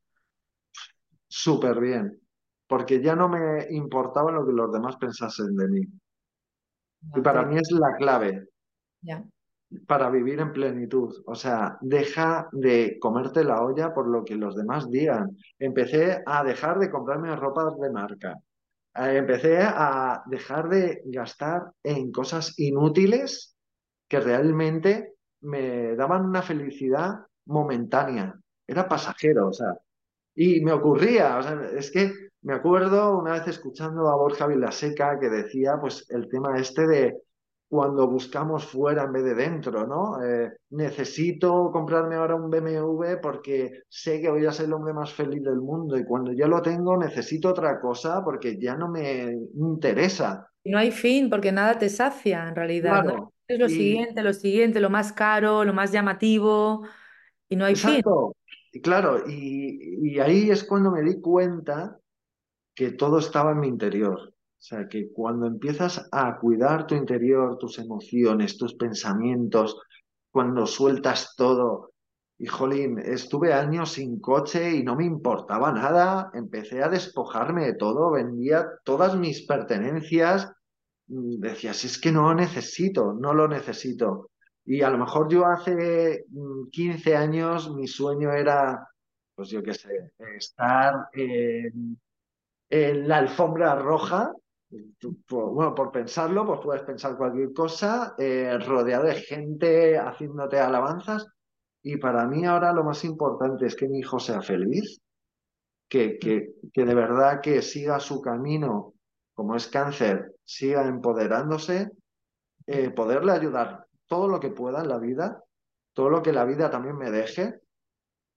[1.27, 2.21] Súper bien.
[2.67, 5.81] Porque ya no me importaba lo que los demás pensasen de mí.
[7.15, 8.49] Y para mí es la clave.
[9.01, 9.25] Ya.
[9.87, 11.23] Para vivir en plenitud.
[11.27, 15.37] O sea, deja de comerte la olla por lo que los demás digan.
[15.59, 18.35] Empecé a dejar de comprarme ropa de marca.
[18.95, 23.57] Eh, Empecé a dejar de gastar en cosas inútiles
[24.09, 28.35] que realmente me daban una felicidad momentánea.
[28.67, 29.75] Era pasajero, o sea,
[30.35, 35.19] y me ocurría, o sea, es que me acuerdo una vez escuchando a Borja Vilaseca
[35.19, 37.17] que decía, pues, el tema este de
[37.69, 40.23] cuando buscamos fuera en vez de dentro, ¿no?
[40.25, 45.13] Eh, necesito comprarme ahora un BMW porque sé que voy a ser el hombre más
[45.13, 49.33] feliz del mundo y cuando ya lo tengo necesito otra cosa porque ya no me
[49.57, 50.51] interesa.
[50.65, 53.13] Y no hay fin porque nada te sacia en realidad, ¿no?
[53.13, 56.87] Claro, Es lo y siguiente, lo siguiente, lo más caro, lo más llamativo
[57.49, 58.03] y no hay fin.
[58.03, 58.37] exacto,
[58.73, 61.99] y claro, y, y ahí es cuando me di cuenta
[62.75, 64.35] que todo estaba en mi interior.
[64.59, 69.81] O sea, que cuando empiezas a cuidar tu interior, tus emociones, tus pensamientos,
[70.33, 71.93] cuando sueltas todo,
[72.39, 77.75] y jolín, estuve años sin coche y no me importaba nada, empecé a despojarme de
[77.75, 80.53] todo, vendía todas mis pertenencias,
[81.09, 84.31] mm, decía, si es que no lo necesito, no lo necesito.
[84.65, 88.89] Y a lo mejor yo hace mm, 15 años mi sueño era,
[89.35, 94.33] pues yo qué sé, estar en la alfombra roja,
[95.27, 101.27] por- bueno, por pensarlo, pues puedes pensar cualquier cosa, eh, rodeado de gente haciéndote alabanzas.
[101.83, 105.01] Y para mí ahora lo más importante es que mi hijo sea feliz,
[105.89, 108.95] que, que, que de verdad que siga su camino,
[109.35, 111.91] como es cáncer, siga empoderándose,
[112.67, 115.43] eh, poderle ayudar todo lo que pueda en la vida,
[115.95, 117.61] todo lo que la vida también me deje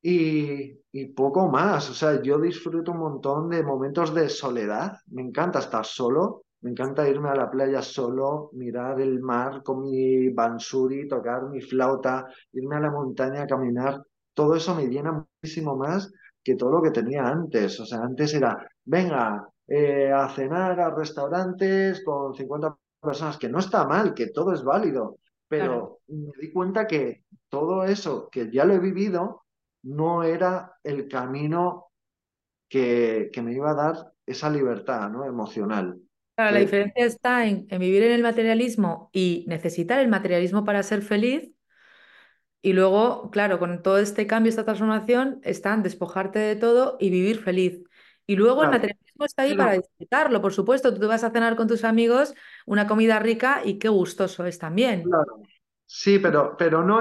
[0.02, 1.90] y, y poco más.
[1.90, 4.94] O sea, yo disfruto un montón de momentos de soledad.
[5.08, 6.44] Me encanta estar solo.
[6.62, 11.60] Me encanta irme a la playa solo, mirar el mar con mi bansuri, tocar mi
[11.60, 14.04] flauta, irme a la montaña a caminar.
[14.34, 16.12] Todo eso me llena muchísimo más
[16.44, 17.80] que todo lo que tenía antes.
[17.80, 23.58] O sea, antes era, venga, eh, a cenar a restaurantes con 50 personas, que no
[23.58, 25.18] está mal, que todo es válido.
[25.50, 26.00] Claro.
[26.08, 29.42] Pero me di cuenta que todo eso que ya lo he vivido
[29.84, 31.92] no era el camino
[32.70, 35.26] que, que me iba a dar esa libertad, ¿no?
[35.26, 36.02] emocional.
[36.36, 40.64] Claro, la Que- diferencia está en, en vivir en el materialismo y necesitar el materialismo
[40.66, 41.52] para ser feliz.
[42.64, 47.10] Y luego, claro, con todo este cambio, esta transformación, está en despojarte de todo y
[47.10, 47.82] vivir feliz.
[48.28, 50.94] Y luego el materialismo está ahí para disfrutarlo, por supuesto.
[50.94, 52.36] Tú te vas a cenar con tus amigos,
[52.68, 55.18] una comida rica y qué gustoso es también.
[55.26, 55.42] claro.
[55.86, 57.00] Sí, pero, pero no.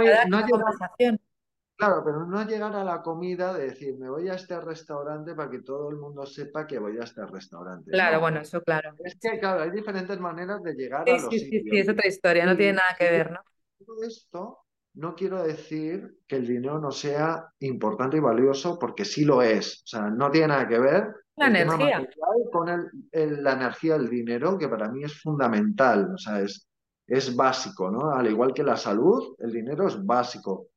[1.81, 5.51] Claro, pero no llegar a la comida de decir, me voy a este restaurante para
[5.51, 7.91] que todo el mundo sepa que voy a este restaurante.
[7.91, 8.21] Claro, No.
[8.21, 8.95] bueno, eso claro.
[9.05, 11.79] Es que, claro, hay diferentes maneras de llegar Sí, a los sí, sí, sí, sitios.
[11.79, 13.41] es otra historia, no Y- tiene nada que ver, ¿no?
[13.87, 14.59] todo esto
[14.95, 19.83] no quiero decir que el dinero no sea importante y valioso, porque sí lo es.
[19.85, 22.09] O sea, no tiene nada que ver La el energía.
[22.53, 26.13] con el- el- la energía del dinero, que para mí es fundamental.
[26.15, 26.69] O sea, es,
[27.07, 28.11] es básico, ¿no?
[28.13, 30.69] Al igual que la salud, el dinero es básico,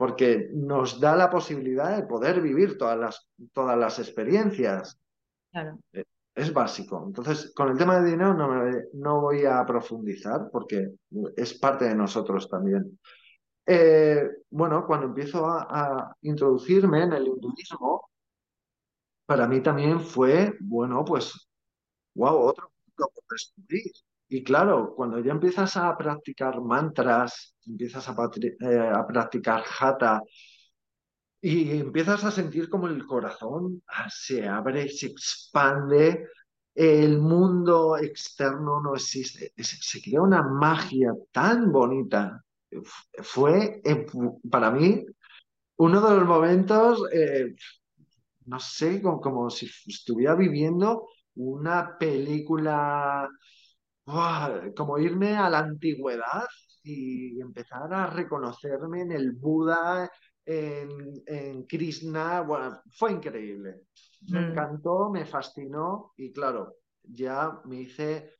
[0.00, 4.98] porque nos da la posibilidad de poder vivir todas las, todas las experiencias.
[5.52, 5.78] Claro.
[6.34, 7.04] Es básico.
[7.06, 10.92] Entonces, con el tema del dinero no, me- no voy a profundizar porque
[11.36, 12.98] es parte de nosotros también.
[13.66, 18.08] Eh, bueno, cuando empiezo a, a introducirme en el hinduismo,
[19.26, 21.46] para mí también fue, bueno, pues,
[22.14, 23.92] wow, otro mundo por descubrir.
[24.32, 30.22] Y claro, cuando ya empiezas a practicar mantras, empiezas a, eh, practicar hatha,
[31.42, 36.28] y empiezas a sentir como el corazón ah, se abre, se expande,
[36.74, 42.44] el mundo externo no existe, se crea una magia tan bonita.
[43.22, 44.06] Fue eh,
[44.48, 45.04] para mí
[45.76, 47.54] uno de los momentos, eh,
[48.46, 53.28] no sé, como, como, si estuviera viviendo una película,
[54.76, 56.46] como irme a la antigüedad
[56.82, 60.10] y empezar a reconocerme en el Buda,
[60.44, 63.82] en, Krishna, bueno, fue increíble.
[64.28, 64.50] Me mm.
[64.50, 68.34] encantó, me fascinó y claro, ya me hice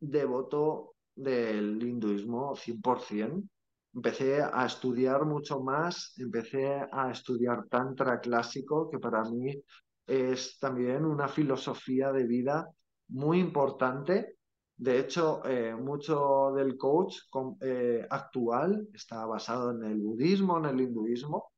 [0.00, 3.48] devoto del hinduismo 100%.
[3.94, 9.54] Empecé a estudiar mucho más, empecé a estudiar tantra clásico, que para mí
[10.06, 12.68] es también una filosofía de vida
[13.08, 14.38] muy importante
[14.76, 17.14] de hecho, eh, mucho del coach
[17.60, 21.52] eh, actual está basado en el budismo, en el hinduismo,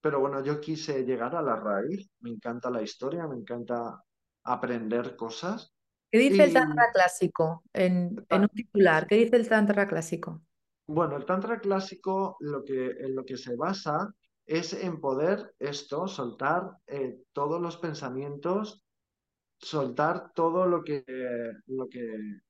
[0.00, 4.02] pero bueno, yo quise llegar a la raíz, me encanta la historia, me encanta
[4.44, 5.72] aprender cosas.
[6.10, 9.06] ¿Qué dice el Tantra clásico en, un titular?
[9.06, 10.42] ¿Qué dice el Tantra clásico?
[10.88, 14.12] Bueno, el Tantra clásico lo que, en lo que se basa
[14.46, 18.82] es en poder esto, soltar eh, todos los pensamientos,
[19.60, 21.04] soltar todo lo que,
[21.66, 22.40] lo que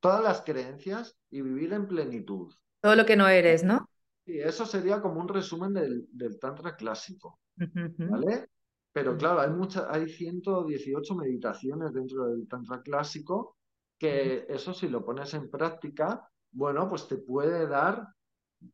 [0.00, 2.52] todas las creencias y vivir en plenitud.
[2.80, 3.88] Todo lo que no eres, ¿no?
[4.24, 8.48] Sí, eso sería como un resumen del, Tantra clásico, ¿vale?
[8.92, 13.56] Pero claro, hay, muchas, hay 118 meditaciones dentro del Tantra clásico
[13.98, 18.06] que eso si lo pones en práctica, bueno, pues te puede dar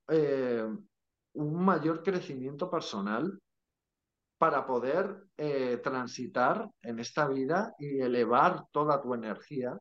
[0.09, 0.69] eh,
[1.33, 3.41] un mayor crecimiento personal
[4.39, 9.79] para poder eh, transitar en esta vida y elevar toda tu energía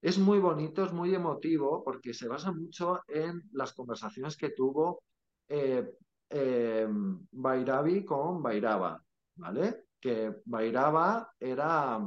[0.00, 5.02] es muy bonito, es muy emotivo, porque se basa mucho en las conversaciones que tuvo
[5.48, 5.90] eh,
[6.28, 9.02] em, Bairavi con Bairava,
[9.36, 9.86] ¿vale?
[10.00, 12.00] Que Bairava era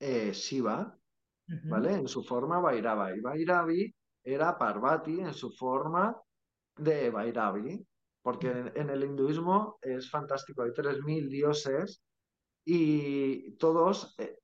[0.00, 0.96] eh, Shiva,
[1.64, 1.92] ¿vale?
[1.94, 3.14] En su forma Bairava.
[3.14, 6.16] Y Bairavi era Parvati en su forma
[6.76, 7.86] de Bairavi,
[8.22, 12.02] porque en, el hinduismo es fantástico, hay 3.000 dioses
[12.64, 14.38] y todos eh,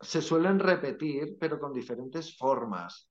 [0.00, 3.10] se suelen repetir, pero con diferentes formas.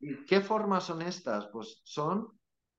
[0.00, 1.46] ¿Y qué formas son estas?
[1.46, 2.28] Pues son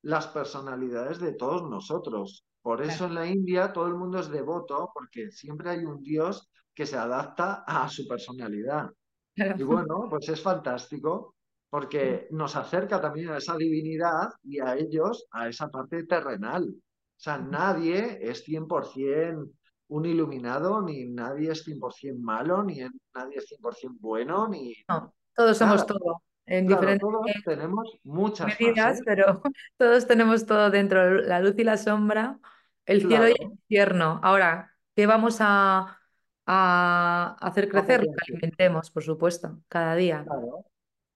[0.04, 2.46] las personalidades de todos nosotros.
[2.62, 6.50] Por eso en la India todo el mundo es devoto, porque siempre hay un Dios
[6.74, 8.90] que se adapta a su personalidad.
[9.36, 11.36] Y bueno, pues es fantástico,
[11.70, 16.70] porque nos acerca también a esa divinidad y a ellos, a esa parte terrenal.
[16.70, 19.50] O sea, nadie es 100%
[19.88, 22.80] un iluminado, ni nadie es 100% malo, ni
[23.14, 24.74] nadie es 100% bueno, ni...
[24.88, 26.24] No, todos somos todo.
[26.46, 29.42] En diferentes todos tenemos muchas medidas, pero
[29.78, 32.40] todos tenemos todo dentro, la luz y la sombra,
[32.86, 34.20] el cielo y el infierno.
[34.24, 36.00] Ahora, ¿qué vamos a,
[36.46, 38.04] a hacer crecer?
[38.04, 40.26] Lo que alimentemos, por supuesto, cada día.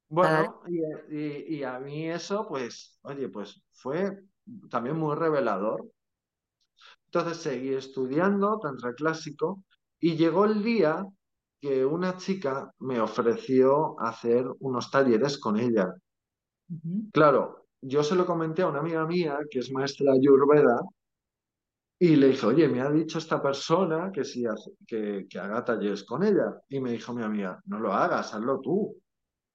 [0.10, 0.62] Bueno,
[1.10, 4.24] Y, y a mí eso, pues, oye, pues fue
[4.70, 5.86] también muy revelador
[7.20, 9.64] entonces seguí estudiando tantra clásico
[10.00, 11.04] y llegó el día
[11.60, 15.92] que una chica me ofreció hacer unos talleres con ella.
[17.12, 20.80] Claro, yo se lo comenté a una amiga mía que es maestra Ayurveda
[21.98, 24.44] y le dije, oye, me ha dicho esta persona que, si
[24.86, 26.62] que, haga talleres con ella.
[26.70, 28.96] Y me dijo mi amiga, no lo hagas, hazlo tú.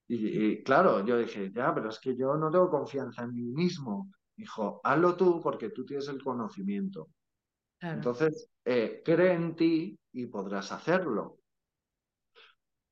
[0.09, 3.45] Y, y, claro, yo dije, ya, pero es que yo no tengo confianza en mí
[3.53, 4.11] mismo.
[4.37, 7.11] Dijo, hazlo tú porque tú tienes el conocimiento.
[7.83, 11.39] Entonces, eh, cree en ti y podrás hacerlo.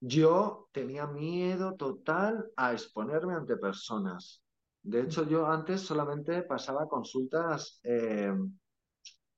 [0.01, 4.43] Yo tenía miedo total a exponerme ante personas.
[4.83, 8.33] De hecho, yo antes solamente pasaba consultas eh,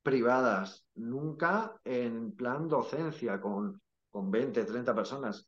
[0.01, 5.47] privadas, nunca en plan docencia con, con 20, 30 personas.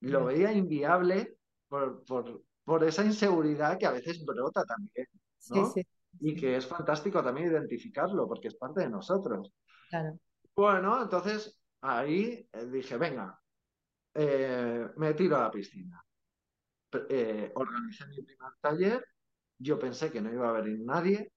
[0.00, 1.36] Lo veía inviable
[1.68, 5.06] por, por, esa inseguridad que a veces brota también.
[5.38, 5.86] Sí, sí
[6.18, 9.52] y que es fantástico también identificarlo porque es parte de nosotros.
[10.54, 13.38] Bueno, entonces ahí eh, dije, venga,
[14.14, 16.04] eh, me tiro a la piscina.
[17.08, 19.04] Eh, organicé mi primer taller,
[19.58, 21.32] yo pensé que no iba a venir nadie,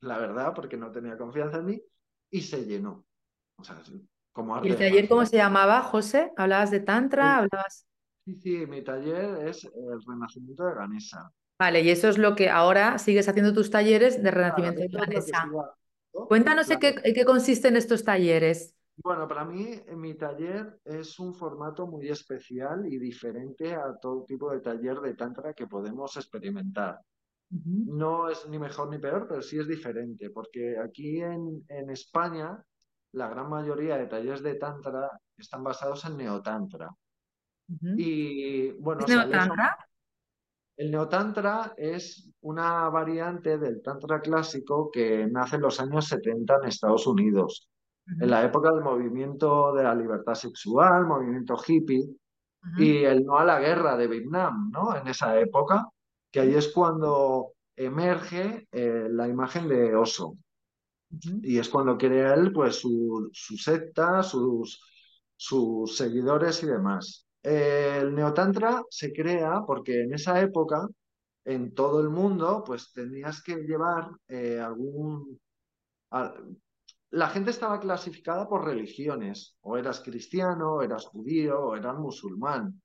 [0.00, 1.82] la verdad, porque no tenía confianza en mí,
[2.30, 3.04] y se llenó.
[3.56, 3.82] O sea,
[4.32, 6.32] como ¿Y el taller cómo se llamaba, José?
[6.36, 7.38] ¿Hablabas de Tantra?
[7.38, 7.86] ¿Hablabas...
[8.24, 11.30] Sí, sí, mi taller es el Renacimiento de Ganesa.
[11.58, 15.48] Vale, y eso es lo que ahora sigues haciendo tus talleres de renacimiento de Vanessa.
[16.10, 18.74] Cuéntanos en qué, consisten estos talleres.
[18.96, 24.50] Bueno, para mí mi taller es un formato muy especial y diferente a todo tipo
[24.52, 27.00] de taller de tantra que podemos experimentar.
[27.50, 32.64] no es ni mejor ni peor, pero sí es diferente, porque aquí en, en España
[33.14, 36.90] la gran mayoría de talleres de Tantra están basados en Neotantra.
[37.96, 39.78] Y bueno, ¿Es Neotantra?
[40.76, 46.68] El Neotantra es una variante del Tantra clásico que nace en los años 70 en
[46.68, 47.68] Estados Unidos,
[48.06, 52.08] en la época del movimiento de la libertad sexual, movimiento hippie,
[52.78, 54.96] y el no a la guerra de Vietnam, ¿no?
[54.96, 55.86] En esa época,
[56.30, 60.36] que ahí es cuando emerge eh, la imagen de oso.
[61.42, 64.82] Y es cuando crea él pues su, secta, sus,
[65.36, 67.23] sus seguidores y demás.
[67.44, 70.88] El neotantra se crea porque en esa época
[71.44, 75.38] en todo el mundo pues tenías que llevar eh, algún...
[77.10, 82.80] la gente estaba clasificada por religiones, o eras cristiano, o eras judío, o eras musulmán.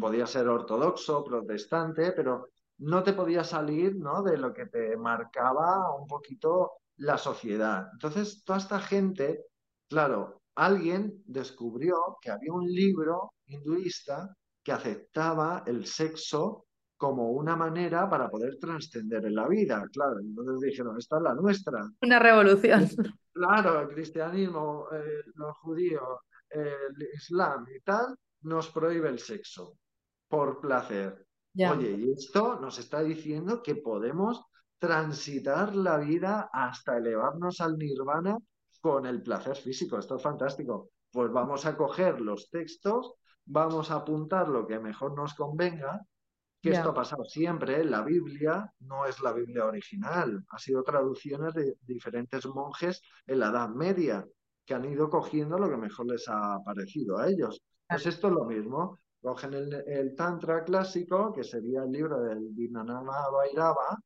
[0.00, 4.22] Podía ser ortodoxo, protestante, pero no te podía salir ¿no?
[4.22, 7.88] de lo que te marcaba un poquito la sociedad.
[7.92, 9.44] Entonces, toda esta gente,
[9.88, 18.08] claro, alguien descubrió que había un libro hinduista que aceptaba el sexo como una manera
[18.08, 19.84] para poder trascender en la vida.
[19.92, 21.88] Claro, entonces dijeron, esta es la nuestra.
[22.02, 22.88] Una revolución.
[23.32, 29.76] Claro, el cristianismo, eh, los judíos, el islam y tal, nos prohíbe el sexo
[30.26, 31.26] por placer.
[31.70, 34.42] Oye, y esto nos está diciendo que podemos
[34.78, 38.38] transitar la vida hasta elevarnos al nirvana
[38.86, 39.98] con el placer físico.
[39.98, 40.90] Esto es fantástico.
[41.10, 43.14] Pues vamos a coger los textos,
[43.44, 46.06] vamos a apuntar lo que mejor nos convenga,
[46.62, 47.84] que esto ha pasado siempre.
[47.84, 53.48] La Biblia no es la Biblia original, ha sido traducciones de diferentes monjes en la
[53.48, 54.24] Edad Media
[54.64, 57.60] que han ido cogiendo lo que mejor les ha parecido a ellos.
[57.88, 58.98] Pues esto es lo mismo.
[59.20, 63.98] Cogen el, Tantra clásico, que sería el libro del Vijnana Vairava,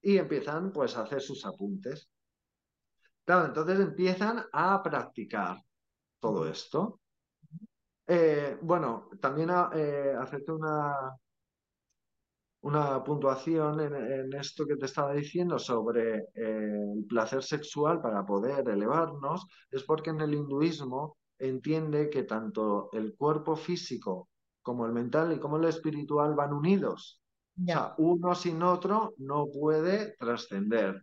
[0.00, 2.08] y empiezan pues a hacer sus apuntes.
[3.24, 5.58] Claro, entonces empiezan a practicar
[6.20, 7.00] todo esto.
[8.06, 11.16] Eh, bueno, también eh, acepto una,
[12.64, 18.68] una puntuación en, esto que te estaba diciendo sobre eh, el placer sexual para poder
[18.68, 24.28] elevarnos, es porque en el hinduismo entiende que tanto el cuerpo físico
[24.62, 27.20] como el mental y como el espiritual van unidos.
[27.60, 31.02] O sea, uno sin otro no puede trascender,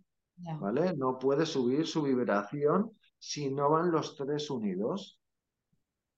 [0.59, 0.95] ¿vale?
[0.95, 5.19] No puede subir su vibración si no van los tres unidos.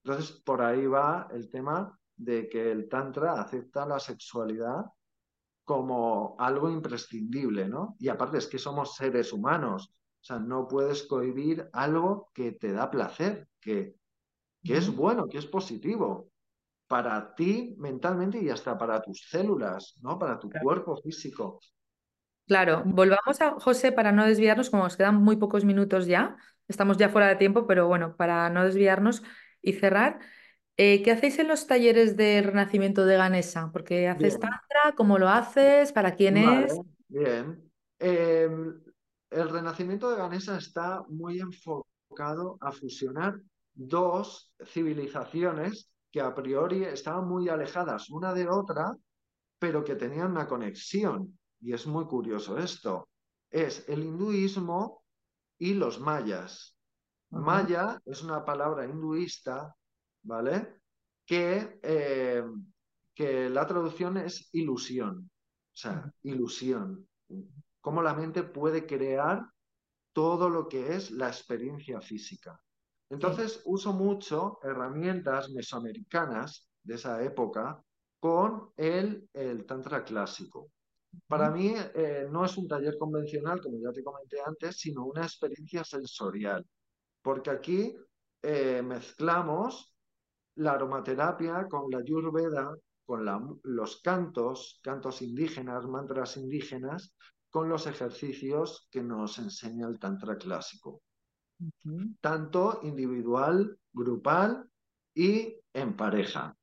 [0.03, 4.85] Entonces, por ahí va el tema de que el Tantra acepta la sexualidad
[5.63, 7.95] como algo imprescindible, ¿no?
[7.99, 12.73] Y aparte es que somos seres humanos, o sea, no puedes cohibir algo que te
[12.73, 13.95] da placer, que,
[14.61, 16.29] que es bueno, que es positivo
[16.87, 20.19] para ti mentalmente y hasta para tus células, ¿no?
[20.19, 21.59] Para tu cuerpo físico.
[22.45, 26.35] Claro, volvamos a José para no desviarnos, como nos quedan muy pocos minutos ya,
[26.67, 29.23] estamos ya fuera de tiempo, pero bueno, para no desviarnos
[29.61, 30.19] y cerrar,
[30.75, 33.69] eh, ¿qué hacéis en los talleres del renacimiento de Ganesa?
[33.71, 35.91] Porque haces tantra, ¿cómo lo haces?
[35.93, 36.79] ¿Para quién es?
[37.07, 37.71] Bien.
[37.99, 38.81] Em,
[39.29, 43.35] el renacimiento de Ganesa está muy enfocado a fusionar
[43.73, 48.95] dos civilizaciones que a priori estaban muy alejadas una de otra,
[49.59, 51.37] pero que tenían una conexión.
[51.63, 53.07] Y es muy curioso esto.
[53.49, 55.03] Es el hinduismo
[55.57, 56.77] y los mayas.
[57.29, 59.73] Maya es una palabra hinduista,
[60.23, 60.81] ¿vale?
[61.25, 62.43] Que, eh,
[63.15, 65.29] que la traducción es ilusión.
[65.29, 67.07] O sea, ilusión.
[67.79, 69.47] Cómo la mente puede crear
[70.11, 72.61] todo lo que es la experiencia física.
[73.09, 77.81] Entonces uso mucho herramientas mesoamericanas de esa época
[78.19, 80.69] con el, el Tantra clásico.
[81.27, 85.23] Para mí eh, no es un taller convencional, como ya te comenté antes, sino una
[85.23, 86.65] experiencia sensorial,
[87.21, 87.95] porque aquí
[88.41, 89.95] eh, mezclamos
[90.55, 97.15] la aromaterapia con la yurveda, con los cantos, cantos indígenas, mantras indígenas,
[97.49, 101.03] con los ejercicios que nos enseña el Tantra clásico.
[102.19, 104.67] Tanto individual, grupal
[105.13, 106.55] y en pareja.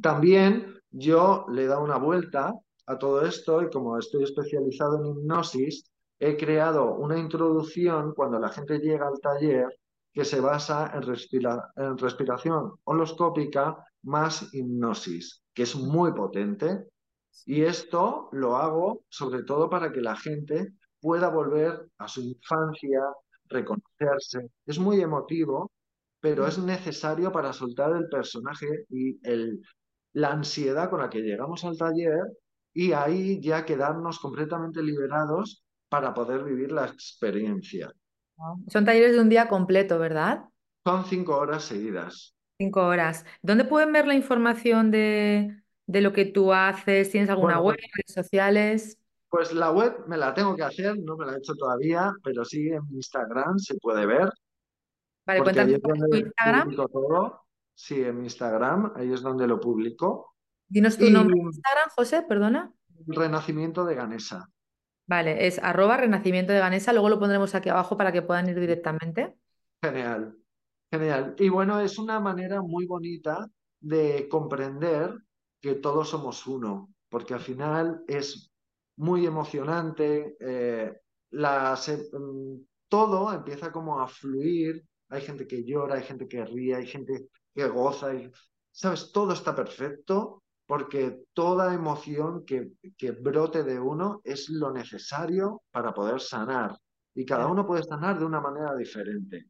[0.00, 2.54] También yo le he dado una vuelta
[2.88, 5.84] a todo esto y como estoy especializado en hipnosis,
[6.18, 9.68] he creado una introducción cuando la gente llega al taller
[10.12, 11.02] que se basa en,
[11.84, 16.86] en respiración holoscópica más hipnosis, que es muy potente.
[17.44, 23.00] Y esto lo hago sobre todo para que la gente pueda volver a su infancia,
[23.48, 24.50] reconocerse.
[24.66, 25.70] Es muy emotivo,
[26.20, 29.62] pero es necesario para soltar el personaje y el,
[30.14, 32.24] la ansiedad con la que llegamos al taller
[32.72, 37.92] y ahí ya quedarnos completamente liberados para poder vivir la experiencia.
[38.72, 40.44] Son talleres de un día completo, ¿verdad?
[40.84, 42.34] Son cinco horas seguidas.
[42.58, 43.24] Cinco horas.
[43.42, 47.10] ¿Dónde pueden ver la información de, de lo que tú haces?
[47.10, 48.98] ¿Tienes alguna Bueno, web, redes sociales?
[49.30, 52.44] pues la web me la tengo que hacer, no me la he hecho todavía, pero
[52.44, 54.30] sí en Instagram se puede ver,
[55.26, 56.74] Vale, cuéntanos donde Instagram.
[56.76, 57.42] todo.
[57.74, 60.34] Sí, en Instagram, ahí es donde lo publico.
[60.68, 62.72] Dinos tu Y nombre de Instagram, José, perdona.
[63.06, 64.50] Renacimiento de Ganesa.
[65.06, 66.92] Vale, es arroba renacimiento de Ganesa.
[66.92, 69.34] Luego lo pondremos aquí abajo para que puedan ir directamente.
[69.82, 70.36] Genial,
[70.90, 71.34] genial.
[71.38, 73.48] Y bueno, es una manera muy bonita
[73.80, 75.16] de comprender
[75.60, 78.52] que todos somos uno, porque al final es
[78.96, 81.00] muy emocionante, eh,
[81.30, 82.56] las, eh, mm,
[82.88, 87.28] todo empieza como a fluir, hay gente que llora, hay gente que ríe, hay gente
[87.54, 88.30] que goza, y,
[88.70, 89.10] ¿sabes?
[89.12, 95.94] Todo está perfecto porque toda emoción que, que brote de uno es lo necesario para
[95.94, 96.76] poder sanar
[97.14, 99.46] y cada uno puede sanar de una manera diferente.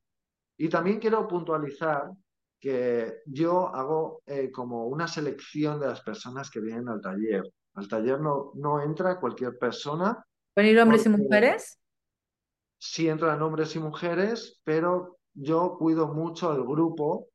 [0.57, 2.13] Y también quiero puntualizar
[2.61, 7.43] que yo hago eh, como una selección de las personas que vienen al taller.
[7.75, 11.79] Al taller no, no entra cualquier persona ¿Pueden ir hombres y mujeres?
[12.79, 17.27] sí entran hombres y mujeres, pero yo cuido mucho el grupo.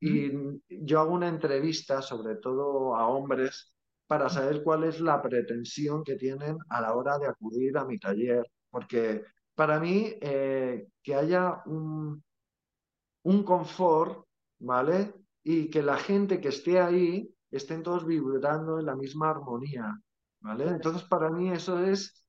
[0.00, 0.30] Y
[0.68, 3.74] yo hago una entrevista sobre todo a hombres
[4.06, 7.98] para saber cuál es la pretensión que tienen a la hora de acudir a mi
[7.98, 8.44] taller.
[8.70, 9.24] Porque
[9.54, 12.22] para mí eh, que haya un
[13.26, 14.24] un confort,
[14.60, 15.12] ¿vale?
[15.42, 19.98] Y que la gente que esté ahí estén todos vibrando en la misma armonía,
[20.40, 20.68] ¿vale?
[20.68, 22.24] Entonces, para mí eso es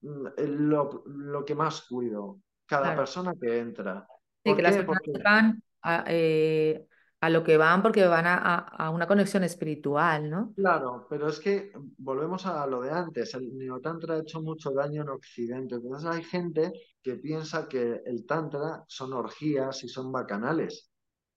[0.00, 0.26] mm,
[0.70, 2.96] lo, lo que más cuido, cada claro.
[2.96, 4.06] persona que entra.
[4.42, 6.87] Sí, ¿Por que las personas Porque, sepan a, eh,
[7.20, 10.54] a lo que van porque van a, a- a una conexión espiritual, ¿no?
[10.54, 15.02] claro, pero es que volvemos a lo de antes, el neotantra ha hecho mucho daño
[15.02, 20.90] en Occidente, entonces hay gente que piensa que el tantra son orgías y son bacanales.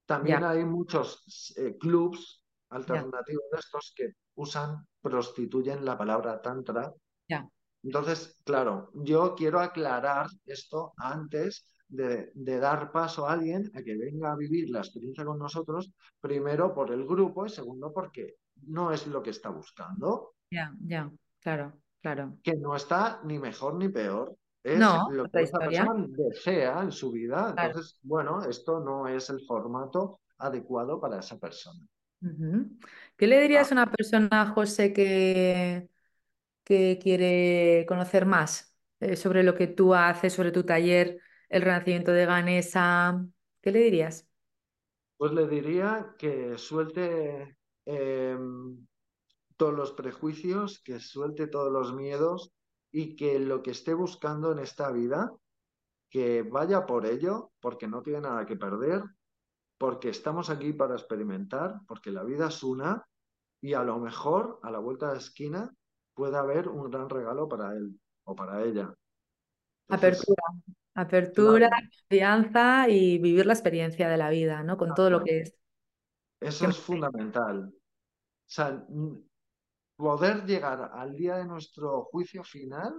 [0.05, 2.43] También Ya, hay muchos eh, clubs
[2.87, 6.93] ya, alternativos de estos que usan, prostituyen la palabra tantra.
[7.29, 7.49] ya.
[7.83, 13.97] Entonces, claro, yo quiero aclarar esto antes de, de dar paso a alguien a que
[13.97, 18.37] venga a vivir la experiencia con nosotros, primero por el grupo y segundo porque
[18.67, 22.37] no es lo que está buscando, Ya, ya, claro, claro.
[22.43, 24.35] que no está ni mejor ni peor.
[24.63, 27.49] Es No, lo que esa persona desea en su vida.
[27.55, 27.69] Claro.
[27.69, 31.85] Entonces, bueno, esto no es el formato adecuado para esa persona.
[33.17, 35.89] ¿Qué le Ah, dirías a una persona, José, que,
[36.63, 41.19] que quiere conocer más eh, sobre lo que tú haces, sobre tu taller,
[41.51, 43.23] el Renacimiento de Ganesa?
[43.61, 44.25] ¿Qué le dirías?
[45.17, 48.37] Pues le diría que suelte eh,
[49.57, 52.51] todos los prejuicios, que suelte todos los miedos
[52.91, 55.31] y que lo que esté buscando en esta vida,
[56.09, 59.03] que vaya por ello, porque no tiene nada que perder,
[59.77, 63.05] porque estamos aquí para experimentar, porque la vida es una
[63.61, 65.75] y a lo mejor a la vuelta de la esquina
[66.13, 68.93] puede haber un gran regalo para él o para ella.
[69.89, 70.43] Entonces, Apertura,
[70.93, 74.77] apertura, claro, confianza y vivir la experiencia de la vida, ¿no?
[74.77, 75.55] Con todo lo que es.
[76.39, 77.65] Eso es fundamental.
[77.67, 77.73] O
[78.45, 78.83] sea,
[79.95, 82.93] poder llegar al día de nuestro juicio final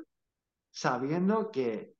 [0.71, 1.95] sabiendo que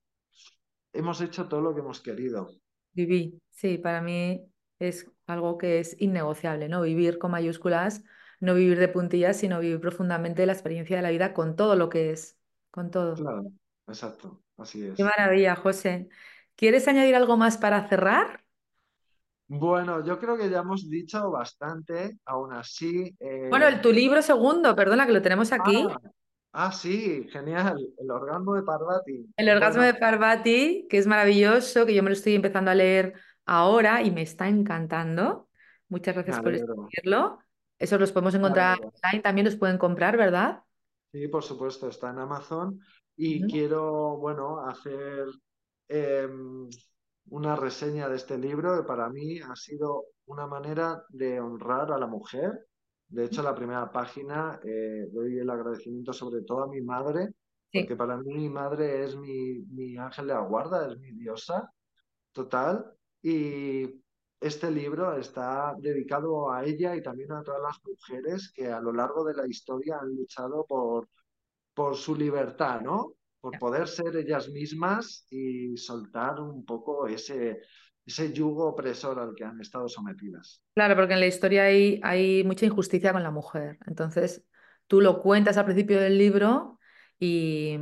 [0.93, 2.51] hemos hecho todo lo que hemos querido.
[2.93, 4.47] Viví, sí, para mí
[4.79, 6.83] es algo que es innegociable, ¿no?
[6.83, 8.03] Vivir con mayúsculas,
[8.41, 11.89] no vivir de puntillas, sino vivir profundamente la experiencia de la vida con todo lo
[11.89, 12.39] que es,
[12.71, 13.15] con todo.
[13.15, 13.45] Claro,
[13.87, 15.07] exacto, así Qué es.
[15.07, 16.09] maravilla, José.
[16.57, 18.45] ¿Quieres añadir algo más para cerrar?
[19.49, 23.15] Bueno, yo creo que ya hemos dicho bastante, aún así.
[23.21, 25.87] Bueno, eh, el, tu libro segundo, perdona, que lo tenemos aquí.
[25.91, 26.01] Ah,
[26.53, 29.27] ah, sí, genial, el orgasmo de Parvati.
[29.37, 33.15] El orgasmo de Parvati, que es maravilloso, que yo me lo estoy empezando a leer
[33.45, 35.49] ahora y me está encantando.
[35.89, 37.39] Muchas me gracias por alegro, escribirlo.
[37.79, 38.93] Esos los podemos me encontrar alegro.
[39.03, 40.63] online, también los pueden comprar, ¿verdad?
[41.13, 42.81] Sí, por supuesto, está en Amazon
[43.17, 45.27] y quiero, bueno, hacer
[45.89, 46.29] eh,
[47.27, 51.99] una reseña de este libro que para mí ha sido una manera de honrar a
[51.99, 52.67] la mujer.
[53.09, 57.35] De hecho, la primera página eh, doy el agradecimiento sobre todo a mi madre,
[57.75, 57.97] porque Sí.
[57.97, 61.73] para mí mi madre es mi, mi ángel de la guarda, es mi diosa
[62.33, 62.95] total.
[63.23, 64.03] Y
[64.41, 68.93] este libro está dedicado a ella y también a todas las mujeres que a lo
[68.93, 71.09] largo de la historia han luchado por
[71.75, 73.15] por su libertad, ¿no?
[73.41, 77.61] Por poder ser ellas mismas y soltar un poco ese,
[78.07, 80.63] ese yugo opresor al que han estado sometidas.
[80.75, 83.79] Claro, porque en la historia hay, hay mucha injusticia con la mujer.
[83.87, 84.45] Entonces,
[84.87, 86.79] tú lo cuentas al principio del libro
[87.19, 87.79] y,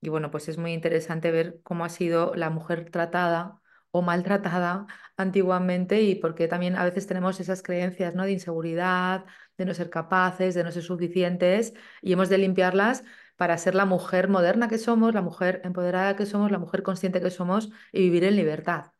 [0.00, 3.59] y bueno, pues es muy interesante ver cómo ha sido la mujer tratada
[3.90, 4.86] o maltratada
[5.16, 8.24] antiguamente y por qué también a veces tenemos esas creencias ¿no?
[8.24, 9.24] de inseguridad,
[9.58, 13.04] de no ser capaces, de no ser suficientes y hemos de limpiarlas
[13.36, 17.20] para ser la mujer moderna que somos, la mujer empoderada que somos, la mujer consciente
[17.20, 18.92] que somos y vivir en libertad.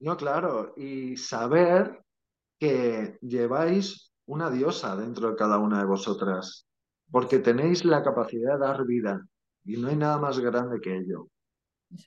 [0.00, 2.02] No, claro, y saber
[2.58, 6.66] que lleváis una diosa dentro de cada una de vosotras,
[7.10, 9.26] porque tenéis la capacidad de dar vida
[9.64, 11.28] y no hay nada más grande que ello.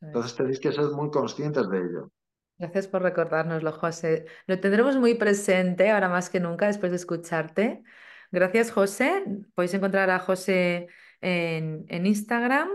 [0.02, 2.12] Entonces tenéis que ser muy conscientes de ello.
[2.60, 4.26] Gracias por recordárnoslo, José.
[4.48, 7.84] Lo tendremos muy presente ahora más que nunca después de escucharte.
[8.32, 9.24] Gracias, José.
[9.54, 10.88] Podéis encontrar a José
[11.22, 12.70] en, Instagram.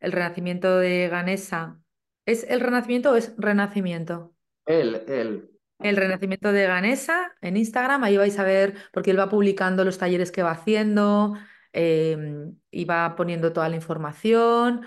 [0.00, 1.78] El renacimiento de Ganesa.
[2.24, 4.34] ¿Es el renacimiento o es renacimiento?
[4.64, 5.50] Él, él.
[5.80, 8.04] El renacimiento de Ganesa en Instagram.
[8.04, 11.34] Ahí vais a ver, porque él va publicando los talleres que va haciendo
[11.72, 14.80] em, y va poniendo toda la información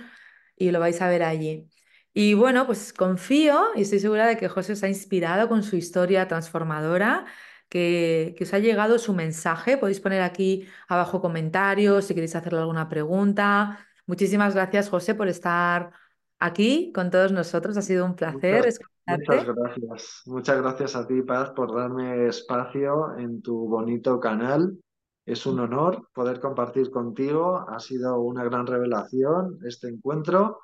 [0.55, 1.69] y lo vais a ver allí.
[2.13, 5.75] Y bueno, pues confío y estoy segura de que José os ha inspirado con su
[5.75, 7.25] historia transformadora,
[7.69, 9.77] que, os ha llegado su mensaje.
[9.77, 13.79] Podéis poner aquí abajo comentarios si queréis hacerle alguna pregunta.
[14.07, 15.91] Muchísimas gracias, José, por estar
[16.39, 17.77] aquí con todos nosotros.
[17.77, 18.73] Ha sido un placer
[19.05, 20.21] Muchas gracias.
[20.25, 24.77] Muchas gracias a ti, Paz, por darme espacio en tu bonito canal.
[25.25, 27.65] Es un honor poder compartir contigo.
[27.69, 30.59] Ha sido una gran revelación este encuentro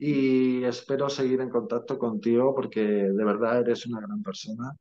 [0.00, 4.74] y espero seguir en contacto contigo porque de verdad eres una gran persona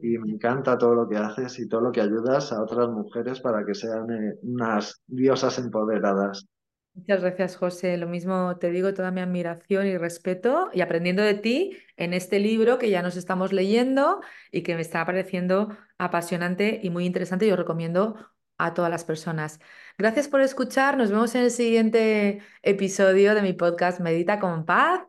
[0.00, 3.40] y me encanta todo lo que haces y todo lo que ayudas a otras mujeres
[3.40, 6.46] para que sean eh, unas diosas empoderadas.
[6.94, 7.98] Muchas gracias, José.
[7.98, 12.38] Lo mismo te digo, toda mi admiración y respeto y aprendiendo de ti en este
[12.38, 14.20] libro que ya nos estamos leyendo
[14.50, 17.46] y que me está pareciendo apasionante y muy interesante.
[17.48, 18.16] Yo recomiendo
[18.58, 19.60] a todas las personas.
[19.98, 20.96] Gracias por escuchar.
[20.96, 25.02] Nos vemos en el siguiente episodio de mi podcast Medita con Paz.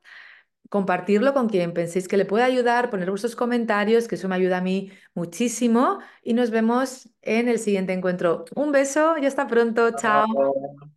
[0.69, 4.57] Compartirlo con quien penséis que le pueda ayudar, poner vuestros comentarios, que eso me ayuda
[4.57, 5.99] a mí muchísimo.
[6.23, 8.45] Y nos vemos en el siguiente encuentro.
[8.55, 9.91] Un beso y hasta pronto.
[9.91, 10.96] Chao.